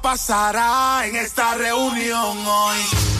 [0.00, 2.78] Pasará en esta reunión hoy.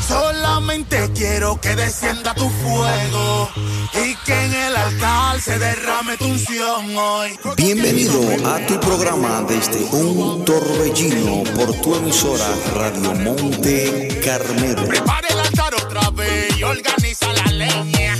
[0.08, 3.50] Solamente quiero que descienda tu fuego
[3.94, 7.38] y que en el altar se derrame tu unción hoy.
[7.56, 14.86] Bienvenido a tu programa desde un torbellino por tu emisora Radio Monte Carmelo.
[14.86, 18.16] Prepare el altar otra vez y organiza la leña.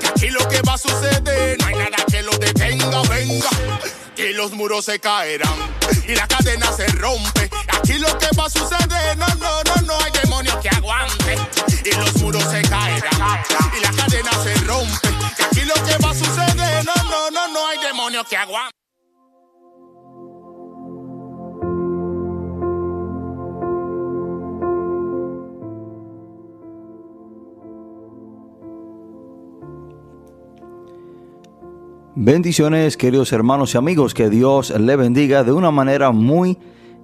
[0.00, 3.50] Que aquí lo que va a suceder, no hay nada que lo detenga, venga.
[4.18, 5.54] Que los muros se caerán
[6.08, 7.48] y la cadena se rompe.
[7.68, 11.38] Aquí lo que va a suceder, no, no, no, no hay demonio que aguante.
[11.84, 13.44] Y los muros se caerán
[13.76, 15.08] y la cadena se rompe.
[15.40, 18.77] Aquí lo que va a suceder, no, no, no, no hay demonio que aguante.
[32.20, 36.58] Bendiciones, queridos hermanos y amigos, que Dios le bendiga de una manera muy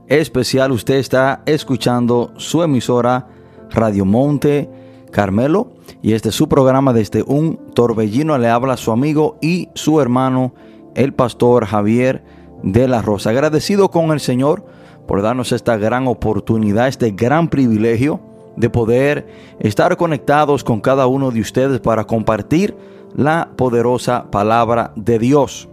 [0.08, 0.72] especial.
[0.72, 3.28] Usted está escuchando su emisora
[3.70, 4.68] Radio Monte
[5.12, 5.68] Carmelo
[6.02, 8.36] y este es su programa desde un torbellino.
[8.38, 10.52] Le habla su amigo y su hermano,
[10.96, 12.24] el pastor Javier
[12.64, 13.30] de la Rosa.
[13.30, 14.66] Agradecido con el Señor
[15.06, 18.18] por darnos esta gran oportunidad, este gran privilegio
[18.56, 19.28] de poder
[19.60, 22.74] estar conectados con cada uno de ustedes para compartir
[23.14, 25.68] la poderosa palabra de Dios.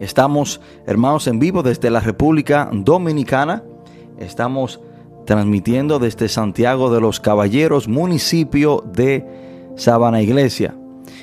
[0.00, 3.62] Estamos, hermanos, en vivo desde la República Dominicana.
[4.18, 4.80] Estamos
[5.24, 9.24] transmitiendo desde Santiago de los Caballeros, municipio de
[9.76, 10.74] Sabana Iglesia.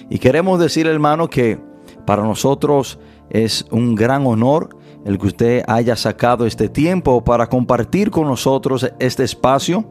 [0.10, 1.60] Y queremos decir, hermano, que
[2.06, 4.70] para nosotros es un gran honor
[5.06, 9.86] el que usted haya sacado este tiempo para compartir con nosotros este espacio,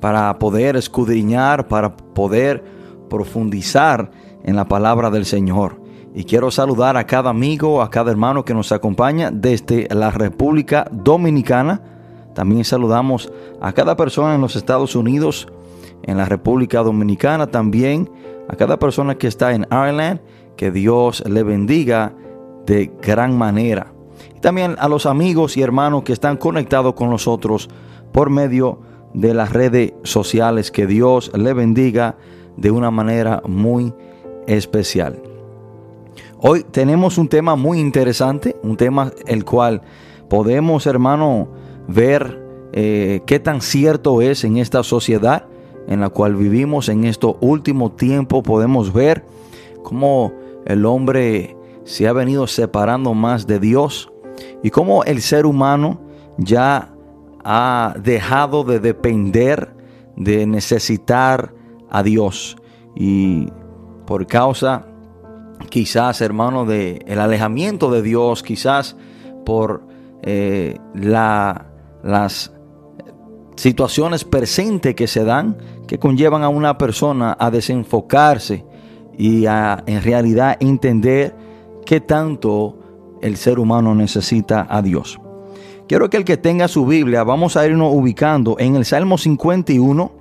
[0.00, 2.79] para poder escudriñar, para poder
[3.10, 4.10] profundizar
[4.42, 5.80] en la palabra del Señor.
[6.14, 10.86] Y quiero saludar a cada amigo, a cada hermano que nos acompaña desde la República
[10.90, 11.82] Dominicana.
[12.34, 15.46] También saludamos a cada persona en los Estados Unidos,
[16.02, 18.10] en la República Dominicana, también
[18.48, 20.20] a cada persona que está en Ireland.
[20.56, 22.12] Que Dios le bendiga
[22.66, 23.92] de gran manera.
[24.36, 27.70] Y también a los amigos y hermanos que están conectados con nosotros
[28.12, 28.80] por medio
[29.14, 30.70] de las redes sociales.
[30.70, 32.16] Que Dios le bendiga
[32.60, 33.92] de una manera muy
[34.46, 35.20] especial.
[36.38, 39.82] Hoy tenemos un tema muy interesante, un tema el cual
[40.28, 41.48] podemos, hermano,
[41.88, 42.38] ver
[42.72, 45.46] eh, qué tan cierto es en esta sociedad
[45.88, 48.42] en la cual vivimos en estos últimos tiempos.
[48.42, 49.24] Podemos ver
[49.82, 50.32] cómo
[50.66, 54.12] el hombre se ha venido separando más de Dios
[54.62, 56.00] y cómo el ser humano
[56.36, 56.94] ya
[57.42, 59.74] ha dejado de depender,
[60.16, 61.54] de necesitar
[61.90, 62.56] a Dios.
[62.94, 63.48] Y
[64.06, 64.86] por causa,
[65.68, 68.96] quizás, hermano, de el alejamiento de Dios, quizás
[69.44, 69.86] por
[70.22, 71.66] eh, la,
[72.02, 72.52] las
[73.56, 75.56] situaciones presentes que se dan,
[75.86, 78.64] que conllevan a una persona a desenfocarse
[79.18, 81.34] y a en realidad entender
[81.84, 82.78] qué tanto
[83.20, 85.20] el ser humano necesita a Dios.
[85.88, 90.12] Quiero que el que tenga su Biblia, vamos a irnos ubicando en el Salmo 51,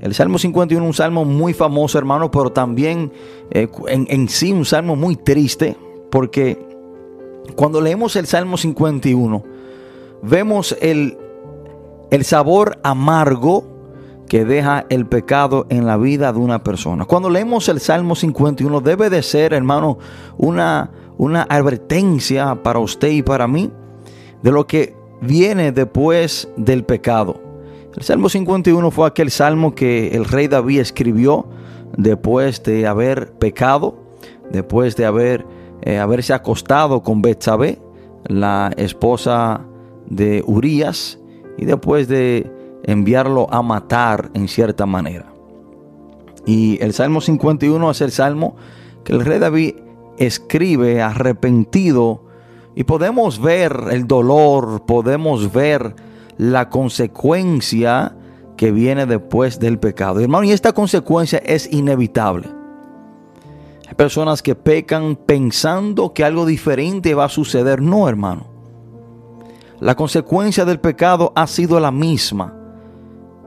[0.00, 3.12] el Salmo 51 es un salmo muy famoso, hermano, pero también
[3.50, 5.76] eh, en, sí un salmo muy triste,
[6.10, 6.58] porque
[7.54, 9.44] cuando leemos el Salmo 51,
[10.22, 11.18] vemos el,
[12.10, 13.64] el sabor amargo
[14.26, 17.04] que deja el pecado en la vida de una persona.
[17.04, 19.98] Cuando leemos el Salmo 51 debe de ser, hermano,
[20.38, 23.70] una, una advertencia para usted y para mí
[24.42, 27.49] de lo que viene después del pecado.
[27.96, 31.46] El Salmo 51 fue aquel salmo que el rey David escribió
[31.96, 33.96] después de haber pecado,
[34.52, 35.44] después de
[35.82, 37.80] eh, haberse acostado con Betsabé,
[38.26, 39.62] la esposa
[40.06, 41.18] de Urías,
[41.58, 42.50] y después de
[42.84, 45.26] enviarlo a matar en cierta manera.
[46.46, 48.56] Y el Salmo 51 es el salmo
[49.04, 49.74] que el rey David
[50.16, 52.24] escribe arrepentido
[52.74, 55.94] y podemos ver el dolor, podemos ver
[56.40, 58.16] la consecuencia
[58.56, 60.20] que viene después del pecado.
[60.20, 62.48] Hermano, y esta consecuencia es inevitable.
[63.86, 67.82] Hay personas que pecan pensando que algo diferente va a suceder.
[67.82, 68.46] No, hermano.
[69.80, 72.54] La consecuencia del pecado ha sido la misma.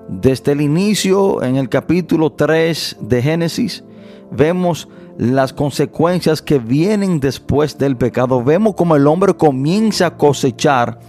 [0.07, 3.83] Desde el inicio, en el capítulo 3 de Génesis,
[4.29, 4.87] vemos
[5.17, 8.43] las consecuencias que vienen después del pecado.
[8.43, 10.99] Vemos como el hombre comienza a cosechar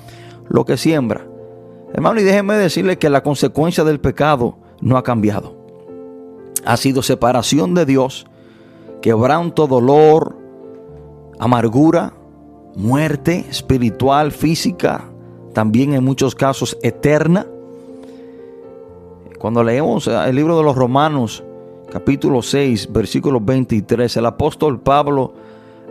[0.48, 1.33] lo que siembra.
[1.94, 5.54] Hermano, y déjeme decirle que la consecuencia del pecado no ha cambiado.
[6.64, 8.26] Ha sido separación de Dios,
[9.00, 10.36] quebranto, dolor,
[11.38, 12.12] amargura,
[12.74, 15.04] muerte espiritual, física,
[15.52, 17.46] también en muchos casos eterna.
[19.38, 21.44] Cuando leemos el libro de los Romanos,
[21.92, 25.34] capítulo 6, versículos 23, el apóstol Pablo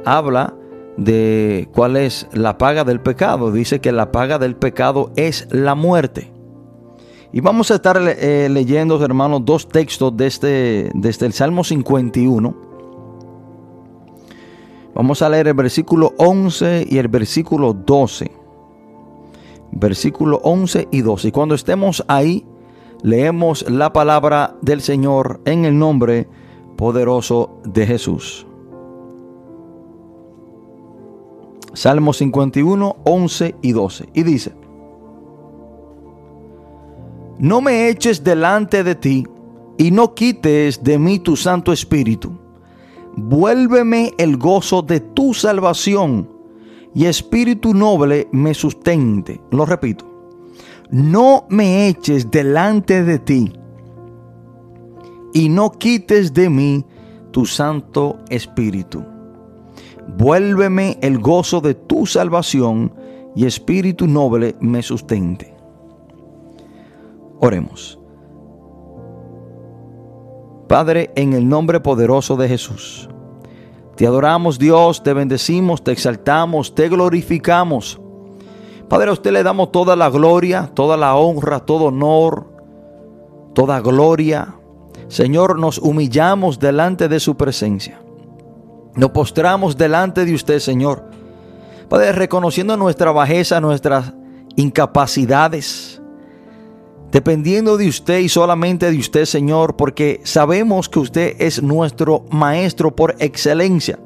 [0.03, 0.53] habla
[0.97, 3.51] de cuál es la paga del pecado.
[3.51, 6.31] Dice que la paga del pecado es la muerte.
[7.31, 12.55] Y vamos a estar eh, leyendo, hermanos, dos textos de este, desde el Salmo 51.
[14.93, 18.31] Vamos a leer el versículo 11 y el versículo 12.
[19.71, 21.29] Versículo 11 y 12.
[21.29, 22.45] Y cuando estemos ahí,
[23.01, 26.27] leemos la palabra del Señor en el nombre
[26.77, 28.45] poderoso de Jesús.
[31.73, 34.09] Salmo 51, 11 y 12.
[34.13, 34.53] Y dice,
[37.39, 39.25] no me eches delante de ti
[39.77, 42.39] y no quites de mí tu Santo Espíritu.
[43.15, 46.29] Vuélveme el gozo de tu salvación
[46.95, 49.41] y espíritu noble me sustente.
[49.51, 50.05] Lo repito,
[50.91, 53.51] no me eches delante de ti
[55.33, 56.85] y no quites de mí
[57.31, 59.12] tu Santo Espíritu.
[60.07, 62.93] Vuélveme el gozo de tu salvación
[63.35, 65.53] y espíritu noble me sustente.
[67.39, 67.99] Oremos.
[70.67, 73.09] Padre, en el nombre poderoso de Jesús,
[73.95, 77.99] te adoramos Dios, te bendecimos, te exaltamos, te glorificamos.
[78.89, 82.47] Padre, a usted le damos toda la gloria, toda la honra, todo honor,
[83.53, 84.55] toda gloria.
[85.07, 88.02] Señor, nos humillamos delante de su presencia.
[88.95, 91.03] Nos postramos delante de usted, Señor.
[91.89, 94.13] Padre, reconociendo nuestra bajeza, nuestras
[94.55, 96.01] incapacidades.
[97.11, 102.95] Dependiendo de usted y solamente de usted, Señor, porque sabemos que usted es nuestro maestro
[102.95, 103.99] por excelencia.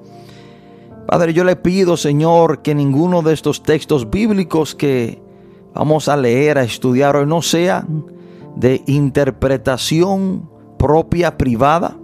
[1.08, 5.22] Padre, yo le pido, Señor, que ninguno de estos textos bíblicos que
[5.74, 7.86] vamos a leer, a estudiar hoy, no sea
[8.58, 11.96] de interpretación propia, privada,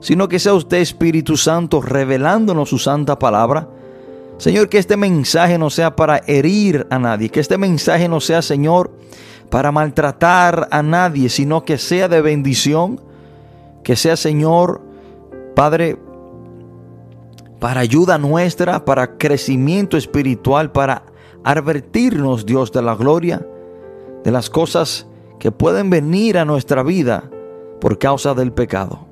[0.00, 3.68] sino que sea usted Espíritu Santo revelándonos su santa palabra.
[4.38, 8.40] Señor, que este mensaje no sea para herir a nadie, que este mensaje no sea,
[8.40, 8.92] Señor,
[9.50, 13.00] para maltratar a nadie, sino que sea de bendición,
[13.82, 14.80] que sea, Señor,
[15.56, 15.98] Padre,
[17.58, 21.02] para ayuda nuestra, para crecimiento espiritual, para
[21.42, 23.44] advertirnos, Dios, de la gloria,
[24.22, 25.06] de las cosas
[25.40, 27.28] que pueden venir a nuestra vida
[27.80, 29.07] por causa del pecado.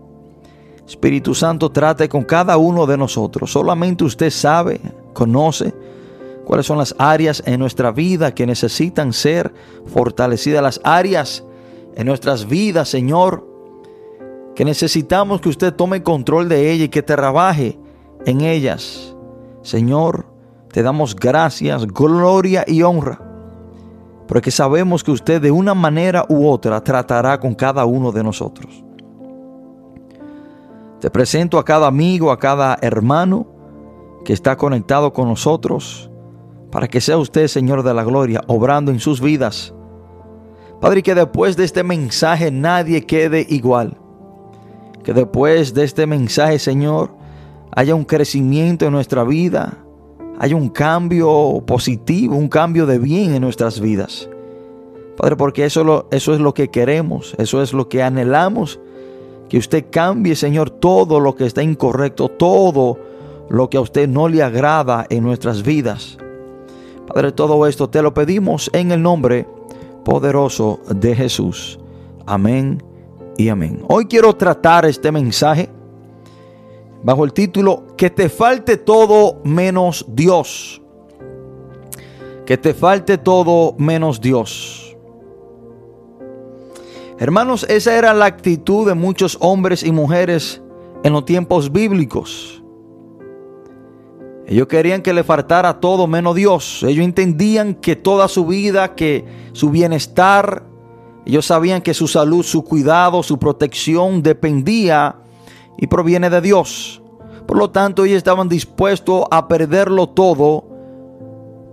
[0.87, 3.50] Espíritu Santo, trate con cada uno de nosotros.
[3.50, 4.81] Solamente usted sabe,
[5.12, 5.75] conoce
[6.44, 9.53] cuáles son las áreas en nuestra vida que necesitan ser
[9.87, 11.44] fortalecidas, las áreas
[11.97, 13.44] en nuestras vidas, Señor,
[14.55, 17.79] que necesitamos que usted tome control de ellas y que trabaje
[18.25, 19.15] en ellas.
[19.62, 20.27] Señor,
[20.73, 23.21] te damos gracias, gloria y honra,
[24.29, 28.86] porque sabemos que usted de una manera u otra tratará con cada uno de nosotros.
[31.00, 33.46] Te presento a cada amigo, a cada hermano
[34.24, 36.10] que está conectado con nosotros,
[36.70, 39.74] para que sea usted, Señor de la Gloria, obrando en sus vidas.
[40.81, 43.98] Padre, que después de este mensaje nadie quede igual.
[45.05, 47.10] Que después de este mensaje, Señor,
[47.74, 49.79] haya un crecimiento en nuestra vida,
[50.38, 54.29] haya un cambio positivo, un cambio de bien en nuestras vidas.
[55.17, 58.81] Padre, porque eso, eso es lo que queremos, eso es lo que anhelamos
[59.48, 62.98] que usted cambie, Señor, todo lo que está incorrecto, todo
[63.48, 66.19] lo que a usted no le agrada en nuestras vidas.
[67.06, 69.46] Padre, todo esto te lo pedimos en el nombre
[70.05, 71.79] poderoso de Jesús.
[72.26, 72.82] Amén
[73.36, 73.84] y amén.
[73.88, 75.69] Hoy quiero tratar este mensaje
[77.03, 80.82] bajo el título Que te falte todo menos Dios.
[82.44, 84.85] Que te falte todo menos Dios.
[87.19, 90.61] Hermanos, esa era la actitud de muchos hombres y mujeres
[91.03, 92.63] en los tiempos bíblicos.
[94.46, 96.82] Ellos querían que le faltara todo menos Dios.
[96.82, 100.63] Ellos entendían que toda su vida, que su bienestar,
[101.25, 105.17] ellos sabían que su salud, su cuidado, su protección dependía
[105.79, 107.03] y proviene de Dios.
[107.46, 110.65] Por lo tanto, ellos estaban dispuestos a perderlo todo,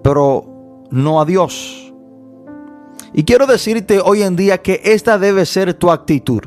[0.03, 0.45] pero
[0.89, 1.82] no a Dios.
[3.13, 6.41] Y quiero decirte hoy en día que esta debe ser tu actitud.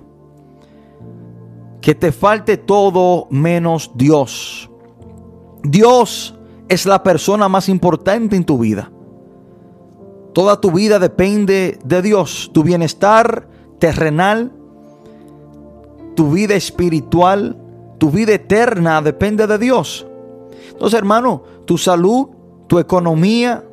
[1.81, 4.69] Que te falte todo menos Dios.
[5.63, 6.35] Dios
[6.69, 8.91] es la persona más importante en tu vida.
[10.33, 12.51] Toda tu vida depende de Dios.
[12.53, 14.53] Tu bienestar terrenal,
[16.15, 17.57] tu vida espiritual,
[17.99, 20.07] tu vida eterna depende de Dios.
[20.73, 22.29] Entonces, hermano, tu salud,
[22.67, 23.65] tu economía,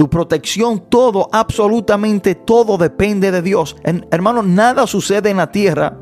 [0.00, 3.76] tu protección, todo, absolutamente todo depende de Dios.
[3.84, 5.98] hermano, nada sucede en la tierra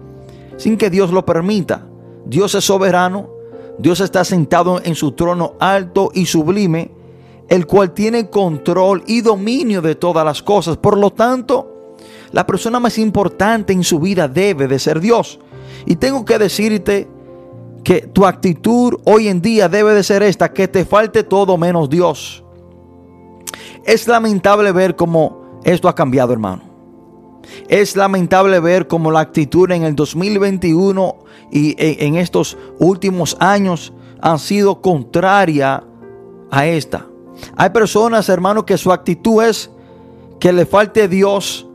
[0.57, 1.85] sin que Dios lo permita.
[2.25, 3.29] Dios es soberano,
[3.77, 6.93] Dios está sentado en su trono alto y sublime,
[7.49, 10.77] el cual tiene control y dominio de todas las cosas.
[10.77, 11.97] Por lo tanto,
[12.31, 15.41] la persona más importante en su vida debe de ser Dios.
[15.87, 17.09] Y tengo que decirte
[17.83, 21.91] que tu actitud hoy en día debe de ser esta, que te falte todo menos
[21.91, 22.45] Dios.
[23.85, 26.63] Es lamentable ver cómo esto ha cambiado, hermano.
[27.69, 31.17] Es lamentable ver cómo la actitud en el 2021
[31.51, 35.83] y en estos últimos años han sido contraria
[36.51, 37.07] a esta.
[37.57, 39.71] Hay personas, hermano, que su actitud es
[40.41, 41.67] que le falte Dios,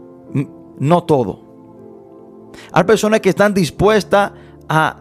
[0.80, 1.40] no todo.
[2.72, 4.32] Hay personas que están dispuestas
[4.68, 4.98] a,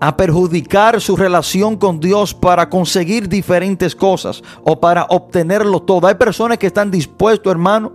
[0.00, 6.06] a perjudicar su relación con Dios para conseguir diferentes cosas o para obtenerlo todo.
[6.06, 7.92] Hay personas que están dispuestas, hermano,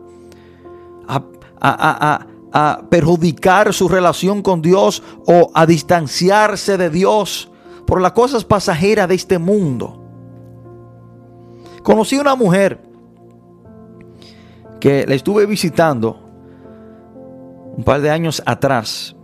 [1.07, 1.23] a,
[1.59, 7.51] a, a, perjudicar su relación con Dios o a distanciarse de Dios
[7.85, 10.01] por las cosas pasajeras de este mundo.
[11.83, 12.81] Conocí una mujer
[14.79, 16.19] que la estuve visitando
[17.77, 19.15] un par de años atrás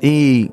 [0.00, 0.50] y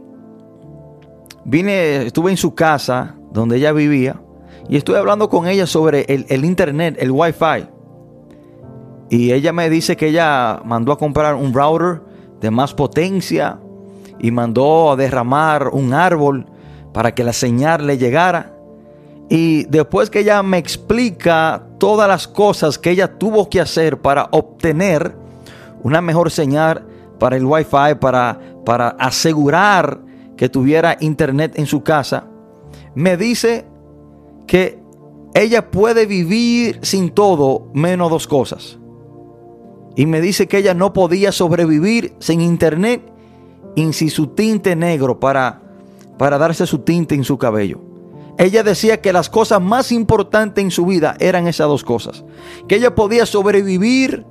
[1.49, 4.21] vine, estuve en su casa donde ella vivía
[4.69, 7.67] y estuve hablando con ella sobre el, internet, el wifi.
[9.09, 12.03] Y ella me dice que ella mandó a comprar un router
[12.39, 13.59] de más potencia
[14.19, 16.45] y mandó a derramar un árbol
[16.93, 18.55] para que la señal le llegara.
[19.27, 24.27] Y después que ella me explica todas las cosas que ella tuvo que hacer para
[24.31, 25.15] obtener
[25.81, 26.85] una mejor señal
[27.17, 30.08] para el wifi, para, para asegurar
[30.39, 32.29] que tuviera internet en su casa,
[32.95, 33.65] me dice
[34.47, 34.79] que
[35.33, 38.79] ella puede vivir sin todo menos dos cosas.
[39.97, 43.01] Y me dice que ella no podía sobrevivir sin internet
[43.75, 45.61] y sin su tinte negro para,
[46.17, 47.81] para darse su tinte en su cabello.
[48.37, 52.23] Ella decía que las cosas más importantes en su vida eran esas dos cosas.
[52.69, 54.25] Que ella podía sobrevivir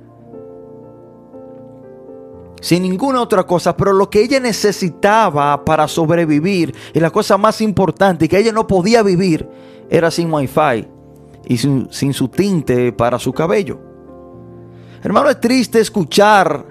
[2.61, 7.61] sin ninguna otra cosa, pero lo que ella necesitaba para sobrevivir y la cosa más
[7.61, 9.47] importante que ella no podía vivir
[9.89, 10.87] era sin wifi
[11.45, 13.79] y sin su tinte para su cabello.
[15.01, 16.65] Hermano, es triste escuchar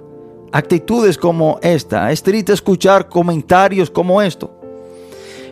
[0.53, 2.13] actitudes como esta.
[2.13, 4.51] Es triste escuchar comentarios como esto.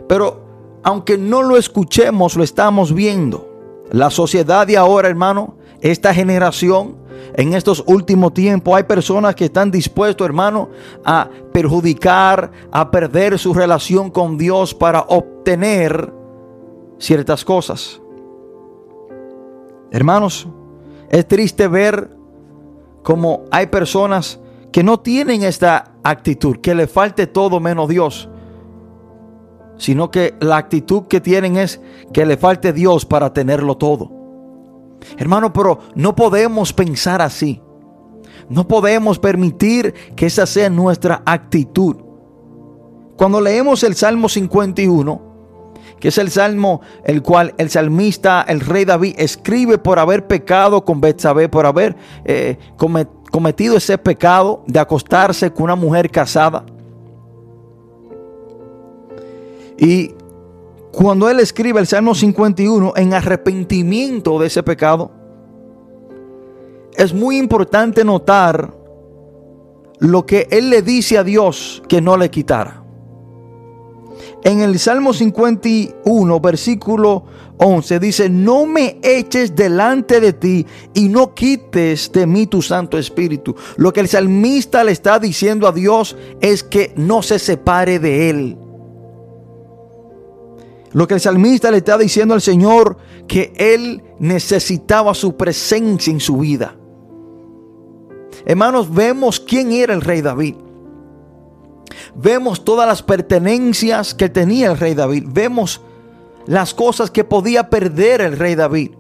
[0.08, 0.44] Pero
[0.82, 3.48] aunque no lo escuchemos, lo estamos viendo.
[3.90, 6.96] La sociedad de ahora, hermano, esta generación,
[7.34, 10.70] en estos últimos tiempos, hay personas que están dispuestos, hermano,
[11.04, 16.12] a perjudicar, a perder su relación con Dios para obtener
[16.98, 18.00] ciertas cosas.
[19.90, 20.48] Hermanos,
[21.10, 22.10] es triste ver
[23.02, 24.40] como hay personas
[24.72, 28.28] que no tienen esta actitud, que le falte todo menos Dios,
[29.78, 31.80] sino que la actitud que tienen es
[32.12, 34.15] que le falte Dios para tenerlo todo.
[35.16, 37.60] Hermano, pero no podemos pensar así.
[38.48, 41.96] No podemos permitir que esa sea nuestra actitud.
[43.16, 45.26] Cuando leemos el Salmo 51,
[45.98, 50.84] que es el salmo el cual el salmista, el rey David, escribe por haber pecado
[50.84, 52.58] con Betsabé, por haber eh,
[53.30, 56.64] cometido ese pecado de acostarse con una mujer casada.
[59.78, 60.14] Y
[60.96, 65.10] cuando él escribe el Salmo 51 en arrepentimiento de ese pecado,
[66.96, 68.74] es muy importante notar
[69.98, 72.82] lo que él le dice a Dios que no le quitara.
[74.42, 77.24] En el Salmo 51, versículo
[77.58, 82.96] 11, dice, no me eches delante de ti y no quites de mí tu Santo
[82.96, 83.54] Espíritu.
[83.76, 88.30] Lo que el salmista le está diciendo a Dios es que no se separe de
[88.30, 88.58] él.
[90.96, 92.96] Lo que el salmista le está diciendo al Señor
[93.28, 96.74] que él necesitaba su presencia en su vida.
[98.46, 100.54] Hermanos, vemos quién era el rey David.
[102.14, 105.24] Vemos todas las pertenencias que tenía el rey David.
[105.26, 105.82] Vemos
[106.46, 108.92] las cosas que podía perder el rey David.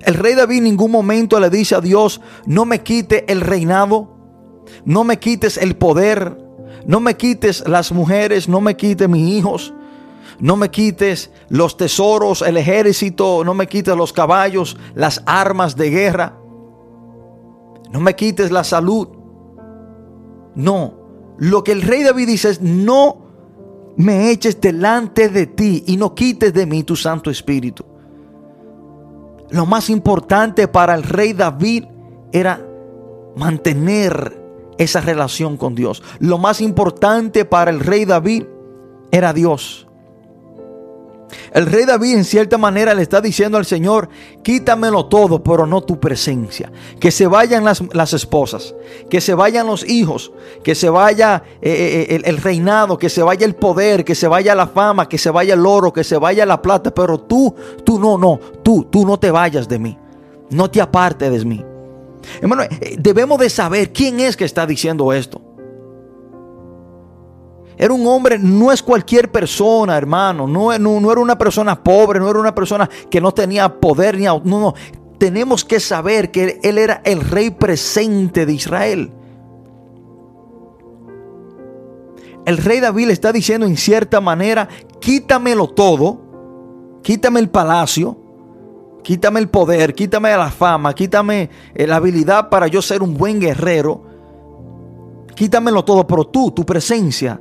[0.00, 4.16] El rey David en ningún momento le dice a Dios, no me quite el reinado,
[4.86, 6.38] no me quites el poder,
[6.86, 9.74] no me quites las mujeres, no me quites mis hijos,
[10.40, 15.90] no me quites los tesoros, el ejército, no me quites los caballos, las armas de
[15.90, 16.38] guerra,
[17.90, 19.08] no me quites la salud.
[20.54, 20.94] No,
[21.38, 23.24] lo que el rey David dice es, no
[23.96, 27.84] me eches delante de ti y no quites de mí tu Santo Espíritu.
[29.50, 31.84] lo más importante para el rey David
[32.32, 32.60] era
[33.36, 34.42] mantener
[34.78, 36.02] esa relación con Dios.
[36.18, 38.44] Lo más importante para el rey David
[39.10, 39.86] era Dios.
[41.52, 44.08] El rey David en cierta manera le está diciendo al Señor,
[44.42, 46.70] quítamelo todo, pero no tu presencia.
[46.98, 48.74] Que se vayan las, esposas,
[49.08, 53.08] que se vayan los hijos, que se vaya eh, eh, eh, el, el, reinado, que
[53.08, 56.04] se vaya el poder, que se vaya la fama, que se vaya el oro, que
[56.04, 59.78] se vaya la plata, pero tú, tú no, no, tú, tú no te vayas de
[59.78, 59.98] mí.
[60.50, 61.64] No te apartes de mí.
[62.40, 62.64] Hermano,
[62.98, 65.53] debemos de saber quién es que está diciendo esto.
[67.76, 70.46] Era un hombre, no es cualquier persona, hermano.
[70.46, 74.42] No, era una persona pobre, no era una persona que no tenía poder ni No,
[74.44, 74.74] no.
[75.18, 79.12] Tenemos que saber que él era el rey presente de Israel.
[82.44, 84.68] El rey David le está diciendo en cierta manera,
[85.00, 86.20] quítamelo todo,
[87.02, 88.18] quítame el palacio,
[89.02, 93.40] quítame el poder, quítame la fama, quítame eh, la habilidad para yo ser un buen
[93.40, 94.02] guerrero,
[95.34, 97.40] quítamelo todo, pero tú, tu presencia,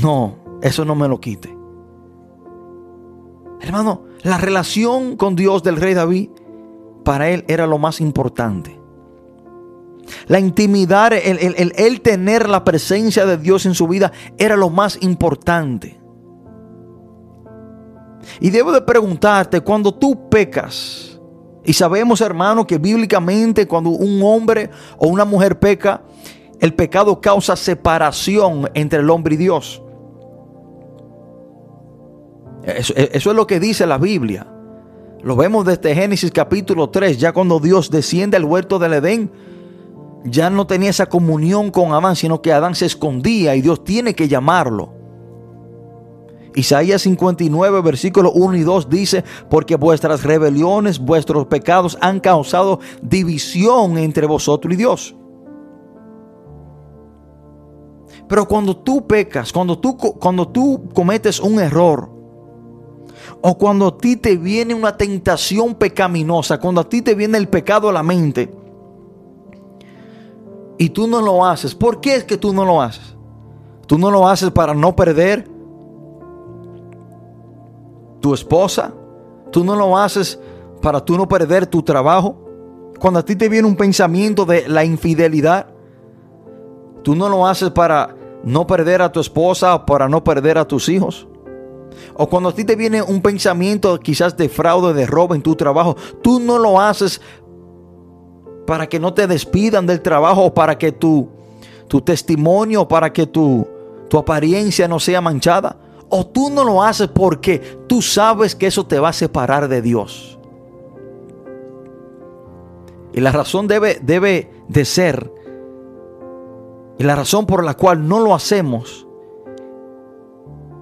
[0.00, 1.56] no, eso no me lo quite.
[3.60, 6.30] Hermano, la relación con Dios del rey David
[7.04, 8.80] para él era lo más importante.
[10.26, 14.98] La intimidad, el, el, tener la presencia de Dios en su vida era lo más
[15.00, 16.00] importante.
[18.40, 21.20] Y debo de preguntarte, cuando tú pecas,
[21.64, 26.02] y sabemos hermano que bíblicamente cuando un hombre o una mujer peca,
[26.62, 29.82] el pecado causa separación entre el hombre y Dios.
[32.62, 34.46] Eso, es lo que dice la Biblia.
[35.24, 39.32] Lo vemos desde Génesis capítulo 3, ya cuando Dios desciende al huerto del Edén,
[40.24, 44.14] ya no tenía esa comunión con Adán, sino que Adán se escondía y Dios tiene
[44.14, 44.94] que llamarlo.
[46.54, 53.98] Isaías 59, versículos 1 y 2 dice, porque vuestras rebeliones, vuestros pecados han causado división
[53.98, 55.16] entre vosotros y Dios.
[58.28, 62.08] Pero cuando tú pecas, cuando tú, cuando tú cometes un error,
[63.40, 67.48] o cuando a ti te viene una tentación pecaminosa, cuando a ti te viene el
[67.48, 68.52] pecado a la mente,
[70.78, 73.14] y tú no lo haces, ¿por qué es que tú no lo haces?
[73.86, 75.46] Tú no lo haces para no perder
[78.20, 78.94] tu esposa,
[79.50, 80.38] tú no lo haces
[80.80, 82.38] para tú no perder tu trabajo.
[82.98, 85.66] Cuando a ti te viene un pensamiento de la infidelidad,
[87.02, 90.66] tú no lo haces para no perder a tu esposa o para no perder a
[90.66, 91.26] tus hijos.
[92.14, 95.54] O cuando a ti te viene un pensamiento quizás de fraude, de robo en tu
[95.54, 97.20] trabajo, tú no lo haces
[98.66, 101.28] para que no te despidan del trabajo o para que tu,
[101.88, 103.66] tu testimonio, para que tu,
[104.08, 105.76] tu apariencia no sea manchada.
[106.08, 109.80] O tú no lo haces porque tú sabes que eso te va a separar de
[109.80, 110.38] Dios.
[113.14, 115.30] Y la razón debe, debe de ser
[116.98, 119.06] y la razón por la cual no lo hacemos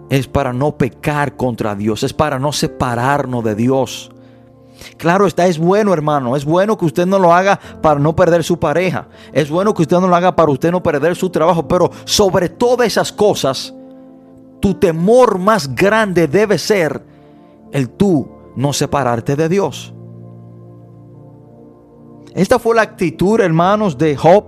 [0.09, 4.11] es para no pecar contra Dios, es para no separarnos de Dios.
[4.97, 8.43] Claro está, es bueno hermano, es bueno que usted no lo haga para no perder
[8.43, 11.69] su pareja, es bueno que usted no lo haga para usted no perder su trabajo,
[11.69, 13.75] pero sobre todas esas cosas,
[14.59, 17.03] tu temor más grande debe ser
[17.73, 19.95] el tú no separarte de Dios.
[22.35, 24.45] Esta fue la actitud, hermanos, de Job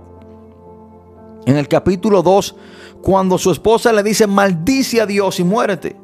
[1.45, 2.55] en el capítulo 2,
[3.01, 5.95] cuando su esposa le dice, maldice a Dios y muérete.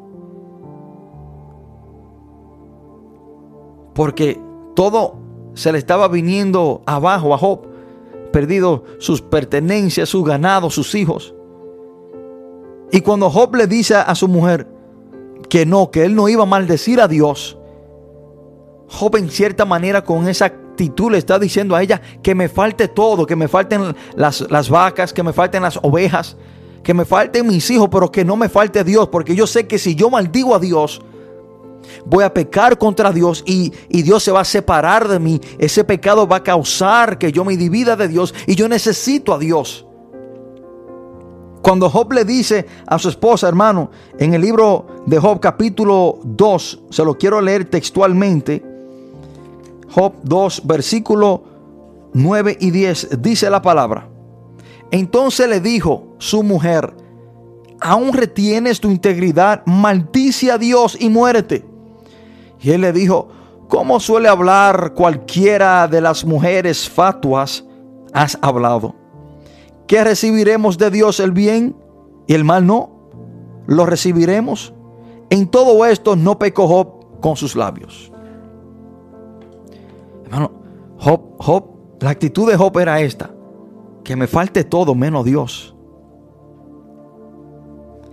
[3.93, 4.39] Porque
[4.75, 5.15] todo
[5.53, 7.61] se le estaba viniendo abajo a Job,
[8.31, 11.33] perdido sus pertenencias, su ganado, sus hijos.
[12.91, 14.67] Y cuando Job le dice a su mujer
[15.49, 17.57] que no, que él no iba a maldecir a Dios,
[18.87, 20.53] Job en cierta manera con esa
[20.87, 24.69] tú le está diciendo a ella que me falte todo, que me falten las, las
[24.69, 26.37] vacas, que me falten las ovejas,
[26.81, 29.77] que me falten mis hijos, pero que no me falte Dios, porque yo sé que
[29.77, 31.01] si yo maldigo a Dios,
[32.05, 35.41] voy a pecar contra Dios y, y, Dios se va a separar de mí.
[35.57, 39.37] Ese pecado va a causar que yo me divida de Dios y yo necesito a
[39.37, 39.85] Dios.
[41.61, 46.83] Cuando Job le dice a su esposa, hermano, en el libro de Job capítulo 2,
[46.89, 48.63] se lo quiero leer textualmente,
[49.91, 51.43] Job 2, versículo
[52.13, 54.07] 9 y 10, dice la palabra.
[54.91, 56.93] Entonces le dijo su mujer,
[57.79, 61.65] aún retienes tu integridad, maldice a Dios y muérete.
[62.61, 63.29] Y él le dijo,
[63.67, 67.63] ¿cómo suele hablar cualquiera de las mujeres fatuas?
[68.13, 68.95] Has hablado.
[69.87, 71.75] ¿Qué recibiremos de Dios el bien
[72.27, 72.91] y el mal no?
[73.67, 74.73] ¿Lo recibiremos?
[75.29, 78.08] En todo esto no pecó Job con sus labios.
[80.29, 80.51] Hermano,
[80.99, 83.31] Job, la actitud de Job era esta,
[84.03, 85.75] que me falte todo menos Dios.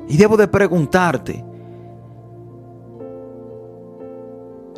[0.09, 1.45] Y debo de preguntarte,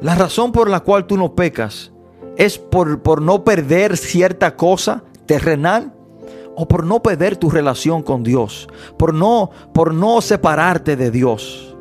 [0.01, 1.93] la razón por la cual tú no pecas
[2.37, 5.93] es por, por no perder cierta cosa terrenal
[6.57, 11.77] o por no perder tu relación con Dios, por no, por no separarte de Dios.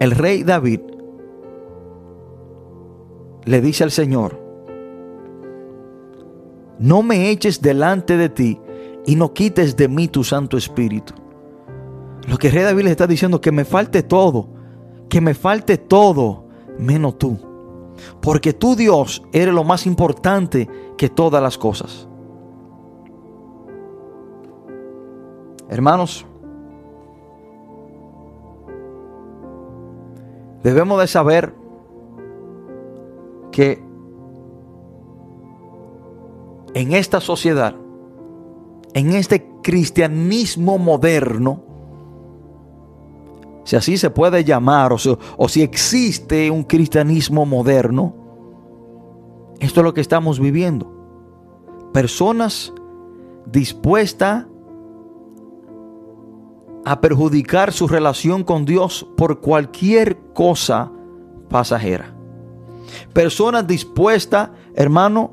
[0.00, 0.80] El rey David
[3.44, 4.40] le dice al Señor,
[6.78, 8.60] no me eches delante de ti
[9.06, 11.14] y no quites de mí tu Santo Espíritu.
[12.28, 14.48] Lo que rey David le está diciendo, que me falte todo,
[15.08, 16.46] que me falte todo,
[16.78, 17.38] menos tú.
[18.20, 22.08] Porque tú Dios eres lo más importante que todas las cosas.
[25.68, 26.26] Hermanos,
[30.62, 31.54] debemos de saber
[33.54, 33.80] que
[36.74, 37.76] en esta sociedad,
[38.94, 41.62] en este cristianismo moderno,
[43.62, 44.96] si así se puede llamar, o,
[45.36, 48.12] o si existe un cristianismo moderno,
[49.60, 50.92] esto es lo que estamos viviendo.
[51.92, 52.72] Personas
[53.46, 54.46] dispuestas
[56.84, 60.90] a perjudicar su relación con Dios por cualquier cosa
[61.48, 62.13] pasajera.
[63.12, 65.32] Personas dispuestas, hermano,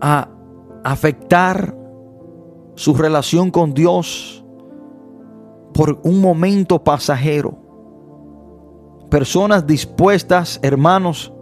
[0.00, 0.28] a
[0.84, 1.76] afectar
[2.74, 4.44] su relación con Dios
[5.72, 7.58] por un momento pasajero.
[9.10, 11.32] Personas dispuestas, hermanos,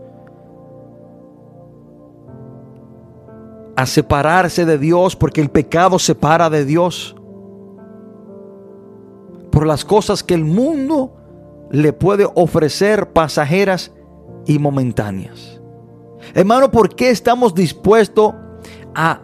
[3.76, 7.16] a separarse de Dios porque el pecado separa de Dios.
[9.50, 11.14] Por las cosas que el mundo
[11.74, 13.92] le puede ofrecer pasajeras
[14.46, 15.60] y momentáneas.
[16.32, 18.32] Hermano, ¿por qué estamos dispuestos
[18.94, 19.20] a,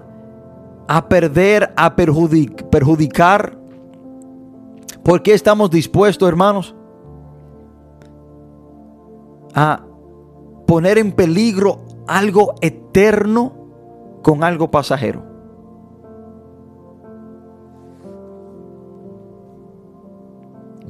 [0.88, 3.56] a perder, a perjudicar?
[5.04, 6.74] ¿Por qué estamos dispuestos, hermanos,
[9.54, 9.84] a
[10.66, 13.52] poner en peligro algo eterno
[14.22, 15.29] con algo pasajero?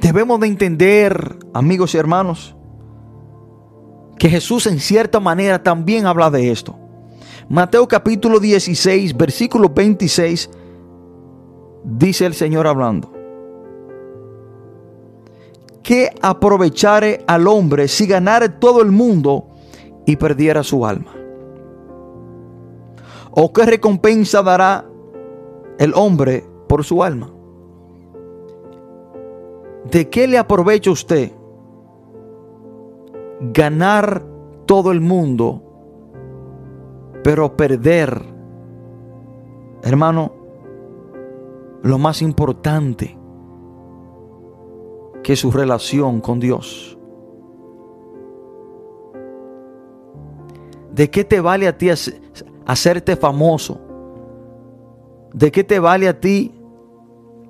[0.01, 2.57] Debemos de entender, amigos y hermanos,
[4.19, 6.75] que Jesús en cierta manera también habla de esto.
[7.51, 10.49] Mateo capítulo 16, versículo 26,
[11.85, 13.13] dice el Señor hablando.
[15.83, 19.49] ¿Qué aprovechare al hombre si ganare todo el mundo
[20.07, 21.13] y perdiera su alma?
[23.33, 24.87] ¿O qué recompensa dará
[25.79, 27.31] el hombre por su alma?
[29.85, 31.33] ¿De qué le aprovecha usted
[33.41, 34.23] ganar
[34.67, 35.63] todo el mundo,
[37.25, 38.23] pero perder,
[39.83, 40.33] hermano,
[41.83, 43.17] lo más importante
[45.23, 46.99] que su relación con Dios?
[50.93, 51.89] ¿De qué te vale a ti
[52.67, 53.81] hacerte famoso?
[55.33, 56.53] ¿De qué te vale a ti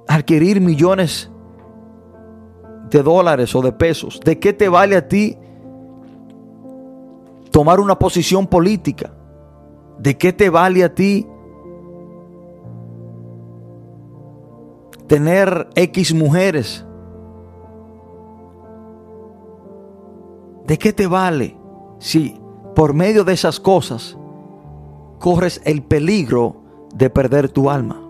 [0.07, 1.31] adquirir millones
[2.91, 4.21] de dólares o de pesos?
[4.21, 5.37] ¿De qué te vale a ti
[7.51, 9.13] tomar una posición política?
[9.99, 11.27] ¿De qué te vale a ti
[15.07, 16.85] tener X mujeres?
[20.67, 21.57] ¿De qué te vale
[21.99, 22.41] si
[22.75, 24.17] por medio de esas cosas
[25.19, 26.63] corres el peligro
[26.95, 28.10] de perder tu alma?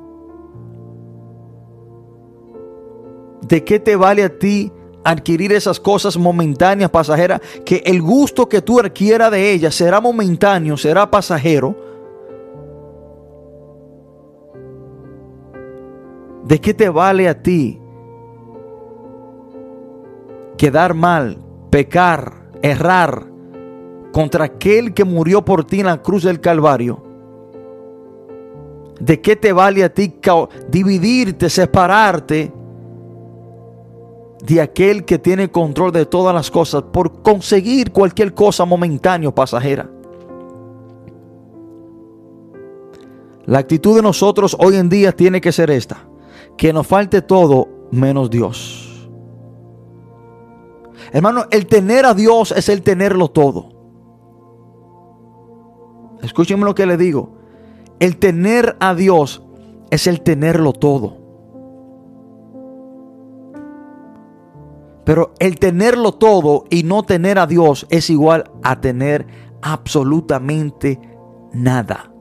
[3.50, 7.40] ¿De qué te vale a ti adquirir esas cosas momentáneas, pasajeras?
[7.64, 11.74] Que el gusto que tú adquieras de ellas será momentáneo, será pasajero.
[16.44, 17.80] ¿De qué te vale a ti
[20.56, 21.38] quedar mal,
[21.70, 23.26] pecar, errar
[24.12, 27.02] contra aquel que murió por ti en la cruz del Calvario?
[29.00, 30.14] ¿De qué te vale a ti
[30.70, 32.60] dividirte, separarte
[34.42, 39.35] de aquel que tiene control de todas las cosas por conseguir cualquier cosa momentánea o
[39.35, 39.90] pasajera.
[43.44, 46.07] La actitud de nosotros hoy en día tiene que ser esta,
[46.57, 49.11] que nos falte todo menos Dios.
[51.12, 53.70] Hermano, el tener a Dios es el tenerlo todo.
[56.22, 57.33] Escúchenme lo que le digo.
[57.98, 59.42] El tener a Dios
[59.90, 61.19] es el tenerlo todo.
[65.11, 69.27] Pero el tenerlo todo y no tener a Dios es igual a tener
[69.61, 71.01] absolutamente
[71.53, 72.12] nada.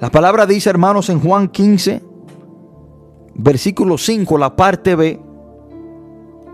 [0.00, 2.02] La palabra dice, hermanos, en Juan 15,
[3.34, 5.20] versículo 5, la parte B,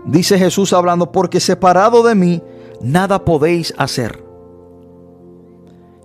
[0.03, 2.43] dice Jesús hablando, porque separado de mí,
[2.81, 4.24] nada podéis hacer.